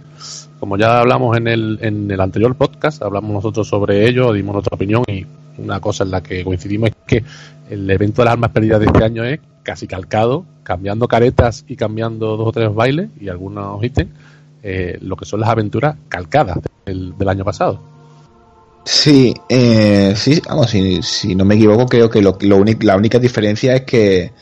como 0.60 0.76
ya 0.76 1.00
hablamos 1.00 1.38
en 1.38 1.48
el, 1.48 1.80
en 1.82 2.12
el 2.12 2.20
anterior 2.20 2.54
podcast, 2.54 3.02
hablamos 3.02 3.32
nosotros 3.32 3.66
sobre 3.66 4.10
ello, 4.10 4.34
dimos 4.34 4.56
nuestra 4.56 4.76
opinión 4.76 5.06
y 5.08 5.26
una 5.58 5.80
cosa 5.80 6.04
en 6.04 6.12
la 6.12 6.22
que 6.22 6.44
coincidimos 6.44 6.90
es 6.90 6.96
que 7.06 7.24
el 7.72 7.90
evento 7.90 8.22
de 8.22 8.26
las 8.26 8.34
armas 8.34 8.52
perdidas 8.52 8.82
de 8.82 8.88
este 8.88 9.04
año 9.04 9.24
es 9.24 9.40
casi 9.64 9.88
calcado, 9.88 10.46
cambiando 10.64 11.08
caretas 11.08 11.64
y 11.68 11.78
cambiando 11.78 12.36
dos 12.36 12.50
o 12.50 12.52
tres 12.52 12.74
bailes 12.74 13.10
y 13.20 13.30
algunos 13.30 13.82
ítems, 13.82 14.12
eh, 14.62 14.98
lo 15.02 15.16
que 15.16 15.24
son 15.24 15.40
las 15.40 15.50
aventuras 15.50 15.96
calcadas 16.10 16.60
del, 16.86 17.16
año 17.28 17.46
pasado. 17.46 17.80
Sí, 18.84 19.34
eh, 19.48 20.14
sí, 20.18 20.42
vamos, 20.46 20.70
si, 20.70 21.02
si, 21.02 21.34
no 21.34 21.46
me 21.46 21.56
equivoco, 21.56 21.86
creo 21.86 22.10
que 22.10 22.22
lo, 22.22 22.38
la 22.82 22.96
única 22.98 23.20
diferencia 23.20 23.74
es 23.74 23.82
que 23.84 24.34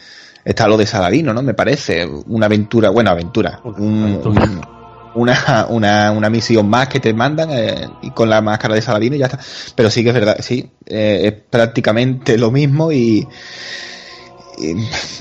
está 0.44 0.68
lo 0.68 0.78
de 0.78 0.88
Saladino, 0.88 1.32
¿no? 1.32 1.44
Me 1.44 1.54
parece 1.54 2.08
una 2.26 2.48
aventura, 2.48 2.90
buena 2.90 3.12
aventura, 3.12 3.60
una, 3.64 4.79
una, 5.16 5.68
una, 5.70 6.30
misión 6.30 6.70
más 6.70 6.88
que 6.88 7.00
te 7.00 7.14
mandan 7.14 7.50
eh, 7.52 7.88
y 8.02 8.12
con 8.12 8.30
la 8.30 8.42
máscara 8.42 8.76
de 8.76 8.82
Saladino 8.82 9.16
y 9.16 9.20
ya 9.20 9.26
está. 9.26 9.40
Pero 9.76 9.90
sí 9.90 10.04
que 10.04 10.10
es 10.10 10.16
verdad, 10.16 10.38
sí, 10.40 10.70
eh, 10.86 11.22
es 11.24 11.34
prácticamente 11.50 12.38
lo 12.38 12.52
mismo 12.52 12.92
y, 12.92 13.28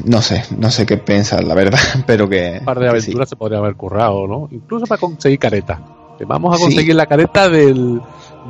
no 0.04 0.20
sé, 0.20 0.44
no 0.56 0.70
sé 0.70 0.84
qué 0.86 0.96
pensar, 0.98 1.44
la 1.44 1.54
verdad, 1.54 1.78
pero 2.06 2.28
que... 2.28 2.58
Un 2.60 2.64
par 2.64 2.78
de 2.78 2.88
aventuras 2.88 3.28
se 3.28 3.36
podría 3.36 3.58
haber 3.58 3.74
currado, 3.74 4.26
¿no? 4.26 4.48
Incluso 4.50 4.86
para 4.86 5.00
conseguir 5.00 5.38
careta. 5.38 5.80
Vamos 6.26 6.56
a 6.56 6.60
conseguir 6.60 6.96
la 6.96 7.06
careta 7.06 7.48
del, 7.48 8.00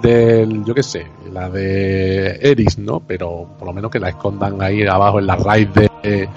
del, 0.00 0.64
yo 0.64 0.74
qué 0.74 0.82
sé, 0.82 1.06
la 1.30 1.50
de 1.50 2.38
Eris, 2.40 2.78
¿no? 2.78 3.00
Pero 3.00 3.46
por 3.58 3.68
lo 3.68 3.74
menos 3.74 3.90
que 3.90 4.00
la 4.00 4.08
escondan 4.08 4.60
ahí 4.62 4.86
abajo 4.86 5.18
en 5.18 5.26
la 5.26 5.36
raíz 5.36 5.68
de, 5.74 6.28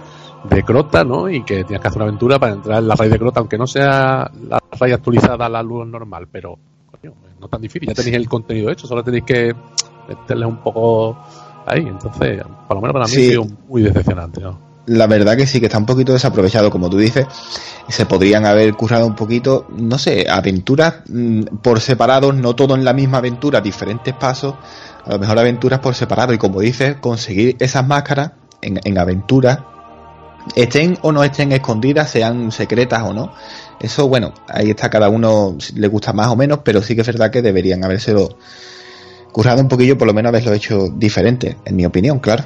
de 0.43 0.63
Crota, 0.63 1.03
¿no? 1.03 1.29
Y 1.29 1.43
que 1.43 1.63
tienes 1.63 1.81
que 1.81 1.87
hacer 1.87 2.01
una 2.01 2.09
aventura 2.09 2.39
para 2.39 2.53
entrar 2.53 2.79
en 2.79 2.87
la 2.87 2.95
raíz 2.95 3.11
de 3.11 3.19
Crota, 3.19 3.39
aunque 3.39 3.57
no 3.57 3.67
sea 3.67 4.29
la 4.47 4.59
raíz 4.79 4.95
actualizada 4.95 5.45
a 5.45 5.49
la 5.49 5.61
luz 5.61 5.85
normal, 5.87 6.27
pero, 6.31 6.57
coño, 6.89 7.13
no 7.39 7.47
tan 7.47 7.61
difícil, 7.61 7.89
ya 7.89 7.95
tenéis 7.95 8.15
el 8.15 8.29
contenido 8.29 8.71
hecho, 8.71 8.87
solo 8.87 9.03
tenéis 9.03 9.23
que 9.23 9.55
meterle 10.07 10.45
un 10.45 10.57
poco 10.57 11.17
ahí. 11.65 11.81
Entonces, 11.87 12.43
por 12.67 12.77
lo 12.77 12.81
menos 12.81 12.93
para 12.93 13.05
mí 13.05 13.11
ha 13.11 13.15
sido 13.15 13.45
muy 13.67 13.81
decepcionante, 13.83 14.41
¿no? 14.41 14.71
La 14.87 15.05
verdad 15.05 15.37
que 15.37 15.45
sí, 15.45 15.59
que 15.59 15.67
está 15.67 15.77
un 15.77 15.85
poquito 15.85 16.11
desaprovechado, 16.11 16.71
como 16.71 16.89
tú 16.89 16.97
dices. 16.97 17.27
Se 17.87 18.05
podrían 18.05 18.45
haber 18.45 18.73
currado 18.73 19.05
un 19.05 19.15
poquito, 19.15 19.67
no 19.77 19.97
sé, 19.97 20.25
aventuras 20.29 21.01
mm, 21.07 21.57
por 21.61 21.79
separado, 21.79 22.33
no 22.33 22.55
todo 22.55 22.75
en 22.75 22.83
la 22.83 22.93
misma 22.93 23.19
aventura, 23.19 23.61
diferentes 23.61 24.13
pasos. 24.15 24.55
A 25.05 25.11
lo 25.11 25.19
mejor 25.19 25.37
aventuras 25.37 25.79
por 25.79 25.93
separado 25.93 26.33
y 26.33 26.37
como 26.37 26.61
dices, 26.61 26.95
conseguir 26.99 27.57
esas 27.59 27.87
máscaras 27.87 28.31
en, 28.61 28.79
en 28.83 28.97
aventuras, 28.97 29.59
estén 30.55 30.97
o 31.01 31.11
no 31.11 31.23
estén 31.23 31.51
escondidas, 31.51 32.09
sean 32.09 32.51
secretas 32.51 33.03
o 33.03 33.13
no. 33.13 33.33
Eso, 33.79 34.07
bueno, 34.07 34.33
ahí 34.47 34.69
está 34.69 34.89
cada 34.89 35.09
uno, 35.09 35.57
le 35.75 35.87
gusta 35.87 36.13
más 36.13 36.27
o 36.27 36.35
menos, 36.35 36.59
pero 36.63 36.81
sí 36.81 36.95
que 36.95 37.01
es 37.01 37.07
verdad 37.07 37.31
que 37.31 37.41
deberían 37.41 37.83
habérselo 37.83 38.29
currado 39.31 39.61
un 39.61 39.67
poquillo, 39.67 39.97
por 39.97 40.07
lo 40.07 40.13
menos 40.13 40.29
haberlo 40.29 40.53
hecho 40.53 40.89
diferente, 40.89 41.57
en 41.65 41.75
mi 41.75 41.85
opinión, 41.85 42.19
claro. 42.19 42.43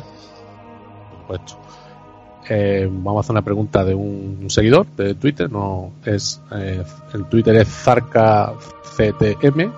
Eh, 2.47 2.87
vamos 2.89 3.17
a 3.17 3.19
hacer 3.21 3.31
una 3.31 3.41
pregunta 3.41 3.83
de 3.83 3.95
un, 3.95 4.45
seguidor 4.49 4.85
de 4.95 5.15
Twitter, 5.15 5.51
no 5.51 5.93
es 6.05 6.39
eh, 6.51 6.83
el 7.13 7.25
Twitter 7.25 7.55
es 7.55 7.67
ZarcaCTM. 7.67 9.71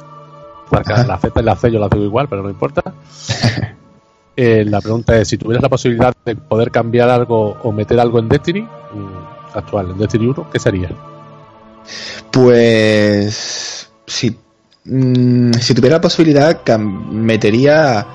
Zarca, 0.70 1.06
la 1.06 1.18
Z 1.18 1.40
y 1.40 1.44
la 1.44 1.56
C 1.56 1.72
yo 1.72 1.80
la 1.80 1.88
tengo 1.88 2.04
igual, 2.04 2.28
pero 2.28 2.44
no 2.44 2.50
importa. 2.50 2.84
Eh, 4.38 4.64
la 4.66 4.80
pregunta 4.80 5.18
es 5.18 5.28
si 5.28 5.38
tuvieras 5.38 5.64
la 5.64 5.70
posibilidad 5.70 6.14
de 6.24 6.36
poder 6.36 6.72
cambiar 6.72 7.10
algo 7.10 7.58
o 7.64 7.72
meter 7.72 8.00
algo 8.00 8.20
en 8.20 8.30
Destiny 8.30 8.62
mm, 8.62 9.56
actual, 9.58 9.90
en 9.90 9.98
Destiny 9.98 10.28
1, 10.28 10.50
¿qué 10.52 10.60
sería? 10.60 10.90
Pues 12.32 13.90
sí, 14.06 14.38
Mm, 14.90 15.52
si 15.60 15.74
tuviera 15.74 15.98
la 15.98 16.02
posibilidad, 16.02 16.62
metería. 16.78 18.06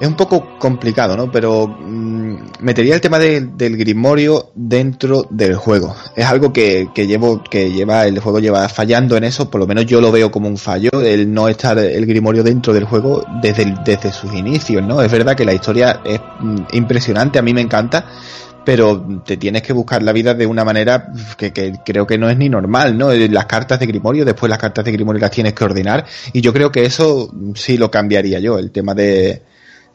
Es 0.00 0.08
un 0.08 0.14
poco 0.14 0.58
complicado, 0.58 1.14
¿no? 1.14 1.30
Pero 1.30 1.68
mm, 1.68 2.36
metería 2.60 2.94
el 2.94 3.02
tema 3.02 3.18
del 3.18 3.76
grimorio 3.76 4.50
dentro 4.54 5.26
del 5.28 5.56
juego. 5.56 5.94
Es 6.16 6.24
algo 6.24 6.54
que, 6.54 6.88
llevo, 6.94 7.42
que 7.44 7.70
lleva, 7.70 8.06
el 8.06 8.18
juego 8.18 8.38
lleva 8.40 8.66
fallando 8.70 9.18
en 9.18 9.24
eso, 9.24 9.50
por 9.50 9.60
lo 9.60 9.66
menos 9.66 9.84
yo 9.84 10.00
lo 10.00 10.10
veo 10.10 10.30
como 10.30 10.48
un 10.48 10.56
fallo, 10.56 10.90
el 11.02 11.30
no 11.32 11.48
estar 11.48 11.78
el 11.78 12.06
grimorio 12.06 12.42
dentro 12.42 12.72
del 12.72 12.84
juego 12.84 13.26
desde, 13.42 13.74
desde 13.84 14.10
sus 14.10 14.32
inicios, 14.32 14.82
¿no? 14.82 15.02
Es 15.02 15.12
verdad 15.12 15.36
que 15.36 15.44
la 15.44 15.52
historia 15.52 16.00
es 16.02 16.18
mm, 16.40 16.56
impresionante, 16.72 17.38
a 17.38 17.42
mí 17.42 17.52
me 17.52 17.60
encanta, 17.60 18.06
pero 18.64 19.22
te 19.24 19.36
tienes 19.36 19.60
que 19.60 19.74
buscar 19.74 20.02
la 20.02 20.12
vida 20.12 20.32
de 20.32 20.46
una 20.46 20.64
manera 20.64 21.12
que, 21.36 21.52
creo 21.84 22.06
que 22.06 22.16
no 22.16 22.30
es 22.30 22.38
ni 22.38 22.48
normal, 22.48 22.96
¿no? 22.96 23.12
Eh, 23.12 23.28
las 23.28 23.44
cartas 23.44 23.78
de 23.78 23.86
Grimorio, 23.86 24.24
después 24.24 24.48
las 24.48 24.58
cartas 24.58 24.82
de 24.82 24.92
Grimorio 24.92 25.20
las 25.20 25.30
tienes 25.30 25.52
que 25.52 25.64
ordenar, 25.64 26.06
y 26.32 26.40
yo 26.40 26.54
creo 26.54 26.72
que 26.72 26.84
eso 26.84 27.30
sí 27.54 27.76
lo 27.76 27.90
cambiaría 27.90 28.38
yo, 28.38 28.58
el 28.58 28.70
tema 28.70 28.94
de, 28.94 29.42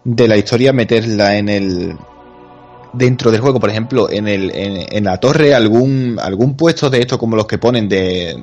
de 0.06 0.28
la 0.28 0.38
historia, 0.38 0.72
meterla 0.72 1.36
en 1.36 1.50
el 1.50 1.98
dentro 2.94 3.32
del 3.32 3.42
juego, 3.42 3.60
por 3.60 3.70
ejemplo, 3.70 4.10
en, 4.10 4.28
el, 4.28 4.52
en, 4.54 5.04
la 5.04 5.18
torre, 5.18 5.54
algún, 5.54 6.18
algún 6.22 6.56
puesto 6.56 6.90
de 6.90 7.02
esto 7.02 7.18
como 7.18 7.36
los 7.36 7.46
que 7.46 7.58
ponen 7.58 7.90
de, 7.90 8.42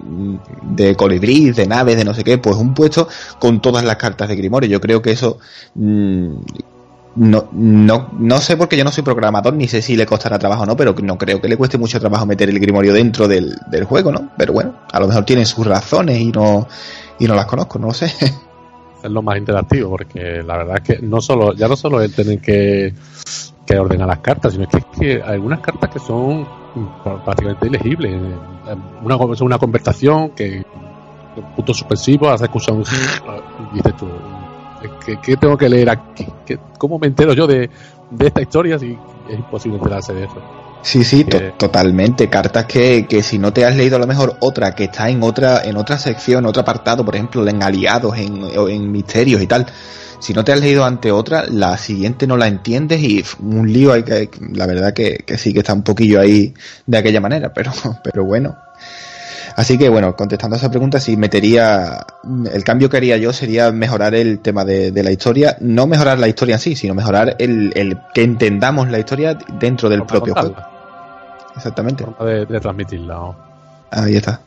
de 0.63 0.95
colibrí, 0.95 1.53
de 1.53 1.67
naves, 1.67 1.97
de 1.97 2.05
no 2.05 2.13
sé 2.13 2.23
qué, 2.23 2.37
pues 2.37 2.57
un 2.57 2.75
puesto 2.75 3.09
con 3.39 3.63
todas 3.63 3.85
las 3.85 3.97
cartas 3.97 4.29
de 4.29 4.37
Grimorio. 4.37 4.69
Yo 4.69 4.81
creo 4.81 5.01
que 5.01 5.13
eso 5.13 5.39
mm, 5.75 6.35
no, 7.17 7.49
no, 7.53 8.11
no 8.19 8.39
sé 8.41 8.57
porque 8.57 8.77
yo 8.77 8.85
no 8.85 8.93
soy 8.93 9.05
programador 9.05 9.55
ni 9.55 9.69
sé 9.69 9.83
si 9.83 9.97
le 9.97 10.07
costará 10.07 10.39
trabajo 10.39 10.63
o 10.63 10.67
no, 10.67 10.77
pero 10.77 10.95
no 11.03 11.17
creo 11.17 11.41
que 11.41 11.49
le 11.49 11.57
cueste 11.57 11.79
mucho 11.79 11.99
trabajo 11.99 12.27
meter 12.27 12.49
el 12.49 12.61
grimorio 12.61 12.93
dentro 12.93 13.29
del, 13.29 13.57
del 13.71 13.85
juego, 13.85 14.13
¿no? 14.13 14.33
Pero 14.37 14.53
bueno, 14.53 14.81
a 14.93 15.01
lo 15.01 15.09
mejor 15.09 15.25
tiene 15.25 15.47
sus 15.47 15.67
razones 15.67 16.21
y 16.21 16.31
no, 16.31 16.69
y 17.19 17.27
no 17.27 17.35
las 17.35 17.47
conozco, 17.47 17.79
no 17.79 17.89
lo 17.89 17.95
sé. 17.95 18.13
Es 19.03 19.11
lo 19.11 19.23
más 19.23 19.37
interactivo, 19.37 19.91
porque 19.91 20.43
la 20.43 20.59
verdad 20.59 20.77
es 20.77 20.83
que 20.83 21.05
no 21.05 21.21
solo, 21.21 21.55
ya 21.55 21.69
no 21.69 21.77
solo 21.77 22.01
es 22.01 22.15
tener 22.15 22.41
que, 22.41 22.95
que 23.67 23.79
ordenar 23.79 24.07
las 24.07 24.21
cartas, 24.21 24.53
sino 24.53 24.69
que 24.69 24.79
es 24.79 24.85
que 24.99 25.13
hay 25.15 25.35
algunas 25.35 25.61
cartas 25.61 25.91
que 25.91 25.99
son 25.99 26.47
prácticamente 27.25 27.67
ilegibles. 27.67 28.21
Una, 29.03 29.17
una 29.17 29.59
conversación 29.59 30.31
que 30.31 30.65
punto 31.57 31.75
suspensivo, 31.75 32.29
hace 32.29 32.49
un 32.71 32.85
dices 33.73 33.97
tú, 33.97 34.07
¿Qué, 35.23 35.37
tengo 35.37 35.57
que 35.57 35.69
leer 35.69 35.91
aquí? 35.91 36.27
¿Cómo 36.79 36.99
me 36.99 37.07
entero 37.07 37.33
yo 37.33 37.47
de, 37.47 37.71
esta 38.19 38.43
historia 38.43 38.79
si 38.79 38.99
es 39.29 39.39
imposible 39.39 39.79
enterarse 39.79 40.13
de 40.13 40.25
eso? 40.25 40.43
Sí, 40.83 41.05
sí, 41.05 41.25
totalmente. 41.57 42.29
Cartas 42.29 42.67
que, 42.67 43.07
que, 43.07 43.23
si 43.23 43.39
no 43.39 43.53
te 43.53 43.65
has 43.65 43.77
leído 43.77 43.97
a 43.97 43.99
lo 44.01 44.07
mejor 44.07 44.37
otra 44.41 44.75
que 44.75 44.85
está 44.85 45.09
en 45.09 45.23
otra 45.23 45.63
en 45.65 45.77
otra 45.77 45.97
sección, 45.99 46.45
otro 46.45 46.63
apartado, 46.63 47.05
por 47.05 47.15
ejemplo, 47.15 47.47
en 47.47 47.63
aliados, 47.63 48.19
en, 48.19 48.45
en 48.69 48.91
misterios 48.91 49.41
y 49.41 49.47
tal. 49.47 49.67
Si 50.19 50.33
no 50.33 50.45
te 50.45 50.53
has 50.53 50.61
leído 50.61 50.85
ante 50.85 51.11
otra, 51.11 51.47
la 51.49 51.77
siguiente 51.79 52.27
no 52.27 52.37
la 52.37 52.47
entiendes 52.47 53.01
y 53.03 53.25
un 53.41 53.73
lío 53.73 53.93
hay 53.93 54.05
que, 54.05 54.31
la 54.53 54.67
verdad 54.67 54.93
que, 54.93 55.19
que 55.27 55.37
sí 55.37 55.53
que 55.53 55.61
está 55.61 55.73
un 55.75 55.83
poquillo 55.83 56.21
ahí 56.21 56.55
de 56.87 56.99
aquella 56.99 57.21
manera, 57.21 57.53
pero, 57.53 57.73
pero 58.05 58.25
bueno. 58.25 58.57
Así 59.57 59.79
que 59.79 59.89
bueno, 59.89 60.17
contestando 60.17 60.57
a 60.57 60.59
esa 60.59 60.71
pregunta, 60.71 61.01
si 61.01 61.17
metería, 61.17 62.07
el 62.53 62.65
cambio 62.65 62.89
que 62.89 62.97
haría 62.97 63.17
yo 63.17 63.33
sería 63.33 63.73
mejorar 63.73 64.15
el 64.15 64.41
tema 64.41 64.65
de, 64.65 65.03
la 65.03 65.11
historia, 65.11 65.57
no 65.61 65.87
mejorar 65.87 66.19
la 66.19 66.29
historia 66.29 66.57
en 66.57 66.61
sí, 66.61 66.77
sino 66.77 66.95
mejorar 66.95 67.37
el, 67.39 67.99
que 68.15 68.23
entendamos 68.23 68.91
la 68.91 68.99
historia 68.99 69.39
dentro 69.59 69.89
del 69.89 70.05
propio 70.05 70.35
juego. 70.35 70.57
Exactamente. 71.57 72.07
De, 72.21 72.47
de 72.47 72.61
transmitirla. 72.61 73.37
Ahí 73.91 74.17
está. 74.17 74.41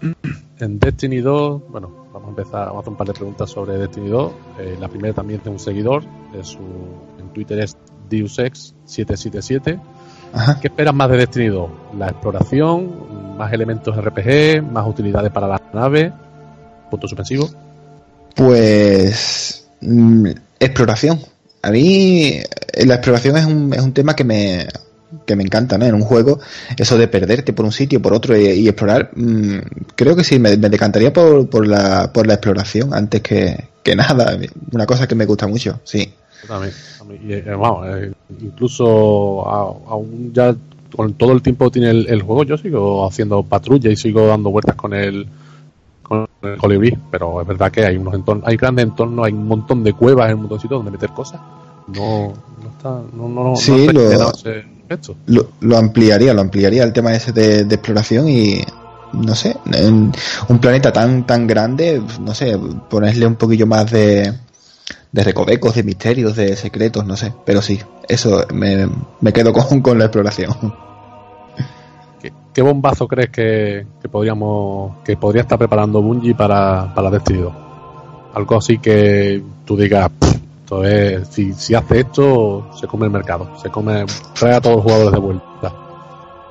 En 0.58 0.78
Destiny 0.78 1.20
2, 1.20 1.62
bueno, 1.70 2.06
vamos 2.12 2.28
a 2.28 2.30
empezar, 2.30 2.66
vamos 2.66 2.76
a 2.76 2.80
hacer 2.80 2.90
un 2.90 2.96
par 2.96 3.06
de 3.08 3.14
preguntas 3.14 3.50
sobre 3.50 3.78
Destiny 3.78 4.10
2. 4.10 4.32
Eh, 4.60 4.76
la 4.78 4.86
primera 4.86 5.12
también 5.12 5.40
de 5.42 5.50
un 5.50 5.58
seguidor, 5.58 6.04
de 6.32 6.44
su, 6.44 6.60
en 7.18 7.28
Twitter 7.32 7.58
es 7.58 7.76
DeusEx777. 8.08 9.80
¿Qué 10.60 10.68
esperas 10.68 10.94
más 10.94 11.10
de 11.10 11.16
Destiny 11.16 11.48
2? 11.48 11.70
¿La 11.98 12.08
exploración? 12.10 12.92
Más 13.36 13.52
elementos 13.52 13.96
RPG, 13.96 14.62
más 14.62 14.86
utilidades 14.86 15.30
para 15.30 15.46
la 15.46 15.60
nave, 15.72 16.12
punto 16.90 17.08
suspensivo. 17.08 17.48
Pues 18.34 19.68
mm, 19.80 20.28
exploración. 20.58 21.20
A 21.62 21.70
mí 21.70 22.40
eh, 22.72 22.86
la 22.86 22.94
exploración 22.94 23.36
es 23.36 23.44
un, 23.44 23.72
es 23.72 23.80
un 23.80 23.92
tema 23.92 24.14
que 24.14 24.24
me, 24.24 24.66
que 25.26 25.36
me 25.36 25.44
encanta, 25.44 25.78
¿no? 25.78 25.84
En 25.84 25.94
un 25.94 26.02
juego, 26.02 26.40
eso 26.76 26.98
de 26.98 27.08
perderte 27.08 27.52
por 27.52 27.64
un 27.64 27.72
sitio, 27.72 28.00
por 28.00 28.14
otro 28.14 28.36
y, 28.36 28.66
explorar, 28.66 29.10
mm, 29.14 29.58
creo 29.94 30.16
que 30.16 30.24
sí, 30.24 30.38
me, 30.38 30.56
decantaría 30.56 31.12
por, 31.12 31.48
por, 31.48 31.66
la, 31.66 32.12
por 32.12 32.26
la 32.26 32.34
exploración 32.34 32.94
antes 32.94 33.20
que, 33.20 33.68
que 33.82 33.96
nada. 33.96 34.38
Una 34.72 34.86
cosa 34.86 35.06
que 35.06 35.14
me 35.14 35.26
gusta 35.26 35.46
mucho, 35.46 35.80
sí. 35.84 36.12
También, 36.46 36.72
eh, 37.30 37.44
eh, 37.46 38.12
incluso 38.40 39.46
aún 39.46 40.32
ya 40.34 40.54
con 40.94 41.14
todo 41.14 41.32
el 41.32 41.42
tiempo 41.42 41.70
tiene 41.70 41.90
el, 41.90 42.22
juego, 42.22 42.44
yo 42.44 42.56
sigo 42.56 43.06
haciendo 43.06 43.42
patrulla 43.42 43.90
y 43.90 43.96
sigo 43.96 44.26
dando 44.26 44.50
vueltas 44.50 44.76
con 44.76 44.94
el, 44.94 45.26
con 46.02 46.28
el 46.42 46.56
colibrí, 46.56 46.96
pero 47.10 47.40
es 47.40 47.46
verdad 47.46 47.70
que 47.70 47.84
hay 47.84 47.96
unos 47.96 48.14
entornos, 48.14 48.46
hay 48.46 48.56
grandes 48.56 48.84
entornos, 48.84 49.26
hay 49.26 49.32
un 49.32 49.46
montón 49.46 49.82
de 49.84 49.92
cuevas 49.92 50.28
en 50.28 50.34
un 50.34 50.40
montón 50.42 50.58
de 50.58 50.62
sitios 50.62 50.78
donde 50.78 50.90
meter 50.92 51.10
cosas. 51.10 51.40
No, 51.88 52.32
no 52.62 52.70
está, 52.70 53.00
no, 53.12 53.28
no, 53.28 53.56
sí, 53.56 53.88
lo, 55.26 55.48
lo, 55.60 55.76
ampliaría, 55.76 56.32
lo 56.32 56.42
ampliaría 56.42 56.84
el 56.84 56.92
tema 56.92 57.12
ese 57.14 57.32
de, 57.32 57.60
exploración 57.62 58.28
y 58.28 58.62
no 59.12 59.34
sé, 59.34 59.56
en 59.72 60.12
un 60.48 60.58
planeta 60.58 60.92
tan 60.92 61.26
tan 61.26 61.46
grande, 61.46 62.02
no 62.20 62.34
sé, 62.34 62.58
ponerle 62.88 63.26
un 63.26 63.34
poquillo 63.34 63.66
más 63.66 63.90
de, 63.90 64.32
de 65.12 65.24
recovecos, 65.24 65.74
de 65.74 65.82
misterios, 65.82 66.34
de 66.36 66.56
secretos, 66.56 67.06
no 67.06 67.16
sé, 67.16 67.32
pero 67.44 67.60
sí, 67.60 67.78
eso 68.08 68.44
me, 68.52 68.88
me 69.20 69.32
quedo 69.32 69.52
con, 69.52 69.80
con 69.82 69.98
la 69.98 70.06
exploración. 70.06 70.52
¿Qué, 72.54 72.62
bombazo 72.62 73.08
crees 73.08 73.30
que, 73.30 73.86
que, 74.00 74.08
podríamos 74.08 74.96
que 75.04 75.16
podría 75.16 75.42
estar 75.42 75.58
preparando 75.58 76.02
Bungie 76.02 76.34
para, 76.34 76.92
para 76.94 77.10
Destiny 77.10 77.48
Algo 78.34 78.56
así 78.56 78.78
que 78.78 79.42
tú 79.64 79.76
digas, 79.76 80.10
si, 81.30 81.52
si 81.52 81.74
hace 81.74 82.00
esto, 82.00 82.70
se 82.78 82.86
come 82.86 83.06
el 83.06 83.12
mercado, 83.12 83.50
se 83.60 83.70
come, 83.70 84.04
trae 84.38 84.54
a 84.54 84.60
todos 84.60 84.76
los 84.76 84.84
jugadores 84.84 85.12
de 85.12 85.18
vuelta. 85.18 85.74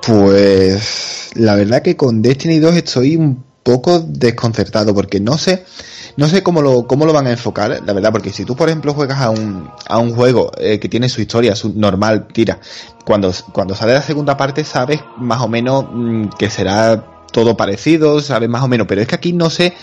Pues 0.06 1.30
la 1.36 1.54
verdad 1.54 1.82
que 1.82 1.96
con 1.96 2.20
Destiny 2.22 2.58
2 2.58 2.76
estoy 2.76 3.16
un 3.16 3.44
poco 3.62 4.00
desconcertado 4.00 4.94
porque 4.94 5.20
no 5.20 5.38
sé 5.38 5.64
no 6.16 6.28
sé 6.28 6.42
cómo 6.42 6.60
lo, 6.62 6.86
cómo 6.86 7.06
lo 7.06 7.12
van 7.12 7.26
a 7.26 7.30
enfocar, 7.30 7.80
la 7.84 7.92
verdad, 7.92 8.12
porque 8.12 8.30
si 8.30 8.44
tú, 8.44 8.54
por 8.54 8.68
ejemplo, 8.68 8.92
juegas 8.92 9.20
a 9.20 9.30
un, 9.30 9.70
a 9.88 9.98
un 9.98 10.14
juego 10.14 10.52
eh, 10.58 10.78
que 10.78 10.88
tiene 10.88 11.08
su 11.08 11.20
historia, 11.20 11.56
su 11.56 11.72
normal 11.74 12.26
tira, 12.32 12.58
cuando, 13.04 13.32
cuando 13.52 13.74
sale 13.74 13.94
la 13.94 14.02
segunda 14.02 14.36
parte 14.36 14.64
sabes 14.64 15.00
más 15.16 15.40
o 15.40 15.48
menos 15.48 15.86
mm, 15.90 16.28
que 16.38 16.50
será 16.50 17.04
todo 17.32 17.56
parecido, 17.56 18.20
sabes 18.20 18.48
más 18.48 18.62
o 18.62 18.68
menos, 18.68 18.86
pero 18.86 19.00
es 19.00 19.08
que 19.08 19.14
aquí 19.14 19.32
no 19.32 19.48
sé 19.48 19.74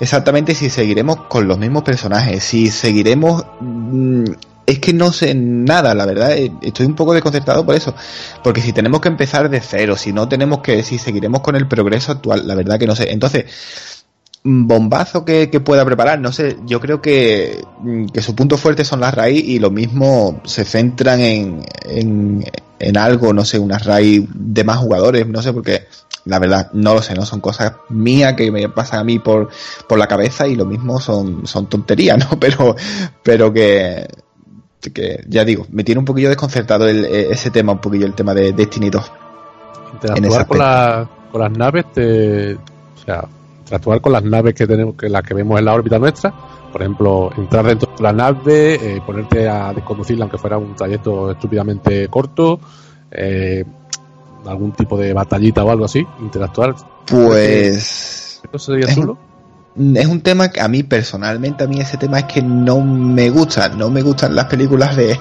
exactamente 0.00 0.54
si 0.54 0.70
seguiremos 0.70 1.26
con 1.28 1.46
los 1.46 1.58
mismos 1.58 1.82
personajes, 1.82 2.42
si 2.42 2.70
seguiremos... 2.70 3.44
Mm, 3.60 4.24
es 4.66 4.78
que 4.78 4.92
no 4.92 5.12
sé 5.12 5.34
nada, 5.34 5.94
la 5.94 6.06
verdad, 6.06 6.32
eh, 6.32 6.52
estoy 6.62 6.86
un 6.86 6.94
poco 6.94 7.12
desconcertado 7.12 7.64
por 7.64 7.74
eso, 7.74 7.94
porque 8.42 8.60
si 8.60 8.72
tenemos 8.72 9.00
que 9.00 9.08
empezar 9.08 9.50
de 9.50 9.60
cero, 9.60 9.96
si 9.96 10.12
no 10.12 10.28
tenemos 10.28 10.60
que, 10.60 10.82
si 10.82 10.98
seguiremos 10.98 11.40
con 11.42 11.56
el 11.56 11.68
progreso 11.68 12.12
actual, 12.12 12.46
la 12.46 12.54
verdad 12.54 12.78
que 12.78 12.86
no 12.86 12.96
sé. 12.96 13.10
Entonces, 13.12 13.44
bombazo 14.42 15.24
que, 15.24 15.48
pueda 15.60 15.84
preparar, 15.84 16.20
no 16.20 16.32
sé, 16.32 16.56
yo 16.66 16.80
creo 16.80 17.00
que, 17.00 17.62
que 18.12 18.22
su 18.22 18.34
punto 18.34 18.58
fuerte 18.58 18.84
son 18.84 19.00
las 19.00 19.14
raíz 19.14 19.44
y 19.44 19.58
lo 19.58 19.70
mismo 19.70 20.40
se 20.44 20.64
centran 20.64 21.20
en, 21.20 21.64
en, 21.86 22.44
en 22.78 22.96
algo, 22.96 23.32
no 23.32 23.44
sé, 23.44 23.58
unas 23.58 23.84
raíz 23.84 24.24
de 24.34 24.64
más 24.64 24.78
jugadores, 24.78 25.26
no 25.26 25.42
sé, 25.42 25.52
porque 25.52 25.86
la 26.26 26.38
verdad, 26.38 26.70
no 26.72 26.94
lo 26.94 27.02
sé, 27.02 27.14
no 27.14 27.26
son 27.26 27.40
cosas 27.40 27.74
mías 27.90 28.34
que 28.34 28.50
me 28.50 28.68
pasan 28.68 29.00
a 29.00 29.04
mí 29.04 29.18
por, 29.18 29.48
por 29.88 29.98
la 29.98 30.06
cabeza 30.06 30.46
y 30.46 30.56
lo 30.56 30.64
mismo 30.64 31.00
son, 31.00 31.46
son 31.46 31.66
tonterías, 31.66 32.18
¿no? 32.18 32.38
Pero, 32.40 32.76
pero 33.22 33.52
que, 33.52 34.06
que 34.92 35.24
ya 35.28 35.44
digo, 35.44 35.66
me 35.70 35.84
tiene 35.84 35.98
un 35.98 36.04
poquillo 36.04 36.28
desconcertado 36.28 36.88
el, 36.88 37.04
ese 37.04 37.50
tema, 37.50 37.72
un 37.72 37.80
poquillo 37.80 38.06
el 38.06 38.14
tema 38.14 38.34
de 38.34 38.52
Destiny 38.52 38.90
2. 38.90 39.12
Interactuar 39.94 40.46
con, 40.46 40.58
la, 40.58 41.10
con 41.30 41.40
las 41.40 41.52
naves, 41.52 41.84
te, 41.92 42.54
o 42.54 43.04
sea, 43.04 43.24
interactuar 43.60 44.00
con 44.00 44.12
las 44.12 44.24
naves 44.24 44.54
que 44.54 44.66
tenemos, 44.66 44.94
que 44.96 45.08
las 45.08 45.22
que 45.22 45.34
vemos 45.34 45.58
en 45.58 45.64
la 45.64 45.74
órbita 45.74 45.98
nuestra, 45.98 46.34
por 46.72 46.82
ejemplo, 46.82 47.30
entrar 47.36 47.64
dentro 47.64 47.92
de 47.96 48.02
la 48.02 48.12
nave, 48.12 48.74
eh, 48.74 49.00
ponerte 49.06 49.48
a 49.48 49.72
desconducirla 49.72 50.24
aunque 50.24 50.38
fuera 50.38 50.58
un 50.58 50.74
trayecto 50.74 51.30
estúpidamente 51.30 52.08
corto, 52.08 52.58
eh, 53.10 53.64
algún 54.44 54.72
tipo 54.72 54.98
de 54.98 55.12
batallita 55.12 55.64
o 55.64 55.70
algo 55.70 55.84
así, 55.84 56.04
interactuar. 56.20 56.74
Pues. 57.06 58.42
¿Eso 58.52 58.58
sería 58.58 58.92
chulo? 58.92 59.16
Es 59.76 60.06
un 60.06 60.20
tema 60.20 60.50
que 60.50 60.60
a 60.60 60.68
mí 60.68 60.84
personalmente, 60.84 61.64
a 61.64 61.66
mí 61.66 61.80
ese 61.80 61.96
tema 61.96 62.20
es 62.20 62.24
que 62.26 62.42
no 62.42 62.80
me 62.80 63.30
gusta, 63.30 63.68
no 63.70 63.90
me 63.90 64.02
gustan 64.02 64.34
las 64.34 64.46
películas 64.46 64.96
de, 64.96 65.18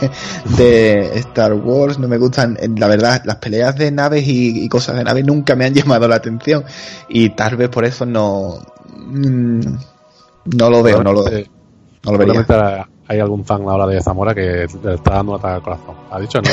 de 0.58 1.18
Star 1.18 1.54
Wars, 1.54 1.98
no 1.98 2.08
me 2.08 2.18
gustan, 2.18 2.58
la 2.78 2.88
verdad, 2.88 3.24
las 3.26 3.38
peleas 3.38 3.76
de 3.76 3.92
naves 3.92 4.26
y, 4.28 4.68
cosas 4.70 4.96
de 4.96 5.04
naves 5.04 5.26
nunca 5.26 5.56
me 5.56 5.66
han 5.66 5.74
llamado 5.74 6.08
la 6.08 6.18
atención. 6.18 6.64
Y 7.10 7.30
tal 7.30 7.58
vez 7.58 7.70
por 7.70 7.84
eso 7.86 8.06
no, 8.06 8.60
mm, 8.96 9.62
no 10.56 10.70
lo 10.70 10.84
veo, 10.84 11.04
no 11.04 11.14
lo, 11.14 11.24
no 11.24 12.12
lo 12.12 12.18
vería 12.18 12.88
hay 13.08 13.20
algún 13.20 13.44
fan 13.44 13.62
ahora 13.64 13.86
de 13.86 14.02
Zamora 14.02 14.34
que 14.34 14.68
le 14.84 14.94
está 14.94 15.16
dando 15.16 15.34
un 15.34 15.40
ataque 15.40 15.56
al 15.56 15.62
corazón. 15.62 15.96
¿Ha 16.12 16.20
dicho 16.20 16.42
no? 16.42 16.50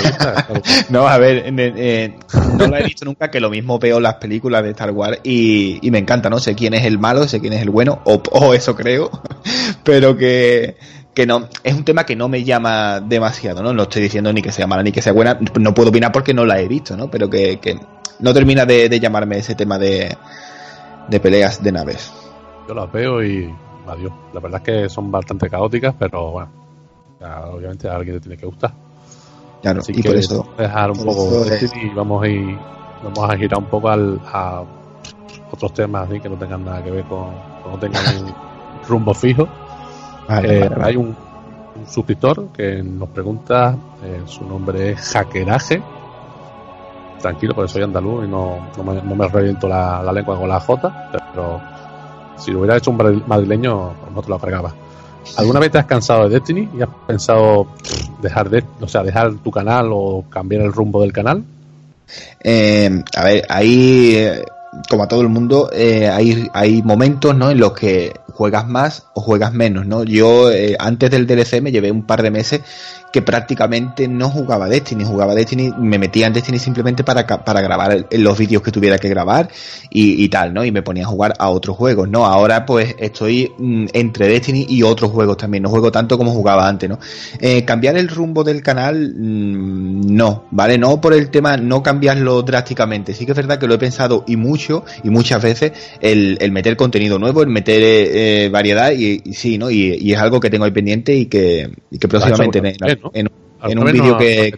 no, 0.91 1.09
a 1.09 1.19
ver, 1.19 1.53
no 1.53 2.67
lo 2.67 2.77
he 2.77 2.83
visto 2.83 3.05
nunca, 3.05 3.31
que 3.31 3.41
lo 3.41 3.51
mismo 3.51 3.79
veo 3.79 4.01
las 4.01 4.15
películas 4.15 4.63
de 4.63 4.71
Star 4.71 4.91
Wars 4.91 5.21
y, 5.23 5.79
me 5.91 5.99
encanta, 5.99 6.29
no 6.29 6.39
sé 6.39 6.55
quién 6.55 6.75
es 6.75 6.85
el 6.85 6.99
malo, 6.99 7.27
sé 7.29 7.41
quién 7.41 7.53
es 7.53 7.63
el 7.63 7.71
bueno, 7.71 8.01
o, 8.05 8.55
eso 8.55 8.75
creo, 8.75 9.11
pero 9.85 10.17
que, 10.17 10.77
que 11.15 11.27
no, 11.27 11.49
es 11.63 11.75
un 11.75 11.85
tema 11.85 12.05
que 12.05 12.17
no 12.17 12.29
me 12.29 12.43
llama 12.43 13.01
demasiado, 13.01 13.63
¿no? 13.63 13.73
No 13.73 13.85
estoy 13.85 14.03
diciendo 14.03 14.33
ni 14.33 14.43
que 14.43 14.53
sea 14.53 14.67
mala 14.67 14.83
ni 14.83 14.93
que 14.93 15.03
sea 15.03 15.13
buena, 15.13 15.39
no 15.59 15.75
puedo 15.75 15.91
opinar 15.91 16.11
porque 16.13 16.35
no 16.35 16.45
la 16.45 16.61
he 16.61 16.67
visto, 16.67 16.97
¿no? 16.97 17.11
Pero 17.11 17.31
que, 17.31 17.59
que 17.61 17.79
no 18.19 18.35
termina 18.35 18.67
de, 18.67 18.89
de 18.89 19.01
llamarme 19.01 19.39
ese 19.39 19.55
tema 19.55 19.79
de, 19.79 20.17
de 21.09 21.21
peleas 21.21 21.63
de 21.63 21.73
naves. 21.73 22.13
Yo 22.69 22.75
las 22.75 22.91
veo 22.93 23.23
y 23.23 23.53
adiós. 23.93 24.13
La 24.33 24.41
verdad 24.41 24.63
es 24.65 24.65
que 24.65 24.89
son 24.89 25.11
bastante 25.11 25.49
caóticas, 25.49 25.95
pero 25.99 26.33
bueno, 26.33 26.51
obviamente 27.53 27.89
a 27.89 27.97
alguien 27.97 28.17
le 28.17 28.21
tiene 28.21 28.37
que 28.37 28.47
gustar. 28.47 28.73
Claro, 29.63 29.81
Así 29.81 29.93
y 29.93 30.03
que 30.03 30.09
por 30.09 30.17
eso, 30.17 30.49
dejar 30.57 30.91
un 30.91 31.05
poco 31.05 31.43
y 31.75 31.89
vamos 31.91 32.23
a 32.23 32.29
ir, 32.29 32.59
vamos 33.05 33.31
a 33.31 33.37
girar 33.37 33.59
un 33.59 33.67
poco 33.67 33.89
al, 33.91 34.21
a 34.33 34.63
otros 35.51 35.75
temas 35.75 36.09
que 36.09 36.29
no 36.29 36.37
tengan 36.37 36.65
nada 36.65 36.83
que 36.83 36.91
ver 36.91 37.05
con, 37.05 37.29
no 37.71 37.79
tengan 37.79 38.25
un 38.25 38.35
rumbo 38.89 39.13
fijo. 39.13 39.47
Eh, 40.43 40.71
hay 40.81 40.97
un, 40.97 41.15
suscriptor 41.87 42.49
que 42.49 42.83
nos 42.83 43.09
pregunta, 43.09 43.77
eh, 44.03 44.23
su 44.27 44.45
nombre 44.45 44.91
es 44.91 45.01
Jaqueraje. 45.13 45.83
Tranquilo, 47.21 47.55
porque 47.55 47.71
soy 47.71 47.83
andaluz 47.83 48.25
y 48.25 48.29
no, 48.29 48.71
no, 48.77 49.15
me, 49.15 49.29
reviento 49.29 49.69
la, 49.69 50.03
la, 50.03 50.13
lengua 50.13 50.39
con 50.39 50.49
la 50.49 50.59
J, 50.59 51.11
pero 51.35 51.61
si 52.41 52.51
lo 52.51 52.61
hubiera 52.61 52.77
hecho 52.77 52.91
un 52.91 53.23
madrileño, 53.27 53.93
no 54.15 54.23
te 54.23 54.29
lo 54.29 54.39
fregaba. 54.39 54.75
¿Alguna 55.37 55.61
vez 55.61 55.71
te 55.71 55.79
has 55.79 55.87
cansado 55.87 56.29
de 56.29 56.35
Destiny 56.35 56.69
y 56.77 56.83
has 56.83 56.89
pensado 57.07 57.69
dejar 58.21 58.51
de, 58.51 58.65
o 58.81 58.89
sea, 58.89 59.03
dejar 59.03 59.35
tu 59.35 59.51
canal 59.51 59.91
o 59.93 60.25
cambiar 60.29 60.63
el 60.63 60.73
rumbo 60.73 61.03
del 61.03 61.13
canal? 61.13 61.45
Eh, 62.43 63.03
a 63.17 63.25
ver, 63.25 63.47
ahí, 63.49 64.27
como 64.89 65.05
a 65.05 65.09
todo 65.09 65.21
el 65.21 65.29
mundo, 65.29 65.71
eh, 65.73 66.09
hay, 66.09 66.49
hay 66.53 66.83
momentos, 66.83 67.37
¿no? 67.37 67.51
En 67.51 67.61
los 67.61 67.73
que 67.73 68.15
juegas 68.33 68.67
más 68.67 69.07
o 69.15 69.21
juegas 69.21 69.53
menos, 69.53 69.87
¿no? 69.87 70.03
Yo 70.03 70.51
eh, 70.51 70.77
antes 70.79 71.11
del 71.11 71.27
DLC 71.27 71.61
me 71.61 71.73
llevé 71.73 71.93
un 71.93 72.05
par 72.05 72.23
de 72.23 72.31
meses 72.31 72.63
que 73.13 73.23
prácticamente 73.23 74.07
no 74.09 74.31
jugaba 74.31 74.69
Destiny, 74.69 75.05
jugaba 75.05 75.35
Destiny, 75.35 75.73
me 75.79 75.99
metía 75.99 76.27
en 76.27 76.33
Destiny 76.33 76.59
simplemente 76.59 77.05
para, 77.05 77.27
para 77.27 77.61
grabar 77.61 78.07
los 78.11 78.39
vídeos 78.39 78.63
que 78.63 78.71
tuviera 78.71 78.99
que 78.99 79.09
grabar 79.09 79.49
y, 79.91 80.29
tal, 80.29 80.55
¿no? 80.55 80.65
Y 80.65 80.71
me 80.71 80.83
ponía 80.83 81.05
a 81.05 81.09
jugar 81.09 81.35
a 81.39 81.51
otros 81.51 81.77
juegos, 81.77 82.09
¿no? 82.09 82.25
Ahora 82.25 82.65
pues 82.65 82.95
estoy 82.99 83.51
mm, 83.59 83.87
entre 83.93 84.29
Destiny 84.29 84.67
y 84.69 84.83
otros 84.83 85.11
juegos 85.11 85.37
también, 85.37 85.63
no 85.63 85.69
juego 85.69 85.91
tanto 85.91 86.17
como 86.17 86.33
jugaba 86.33 86.69
antes, 86.69 86.89
¿no? 86.89 86.99
Eh, 87.41 87.65
cambiar 87.65 87.97
el 87.97 88.09
rumbo 88.09 88.45
del 88.45 88.63
canal, 88.63 89.15
mm, 89.17 90.15
no, 90.15 90.45
¿vale? 90.51 90.79
No 90.79 91.01
por 91.01 91.13
el 91.13 91.31
tema, 91.31 91.57
no 91.57 91.83
cambiarlo 91.83 92.43
drásticamente, 92.43 93.15
sí 93.15 93.27
que 93.27 93.33
es 93.33 93.37
verdad 93.37 93.59
que 93.59 93.67
lo 93.67 93.75
he 93.75 93.79
pensado 93.79 94.25
y 94.27 94.37
mucho 94.37 94.85
y 95.03 95.11
muchas 95.11 95.43
veces 95.43 95.73
el, 96.01 96.39
el 96.41 96.53
meter 96.53 96.77
contenido 96.77 97.19
nuevo, 97.19 97.43
el 97.43 97.49
meter 97.49 97.81
eh, 97.83 98.49
variedad 98.51 98.93
y, 98.93 99.33
sí, 99.33 99.59
¿no? 99.59 99.71
Y, 99.71 100.11
es 100.13 100.19
algo 100.19 100.41
que 100.41 100.51
tengo 100.51 100.65
ahí 100.65 100.73
pendiente 100.73 101.15
y 101.15 101.27
que, 101.27 101.71
y 101.91 101.99
que 101.99 102.09
próximamente 102.09 102.61
en, 103.13 103.29
un 103.79 103.93
vídeo 103.93 104.17
que... 104.17 104.53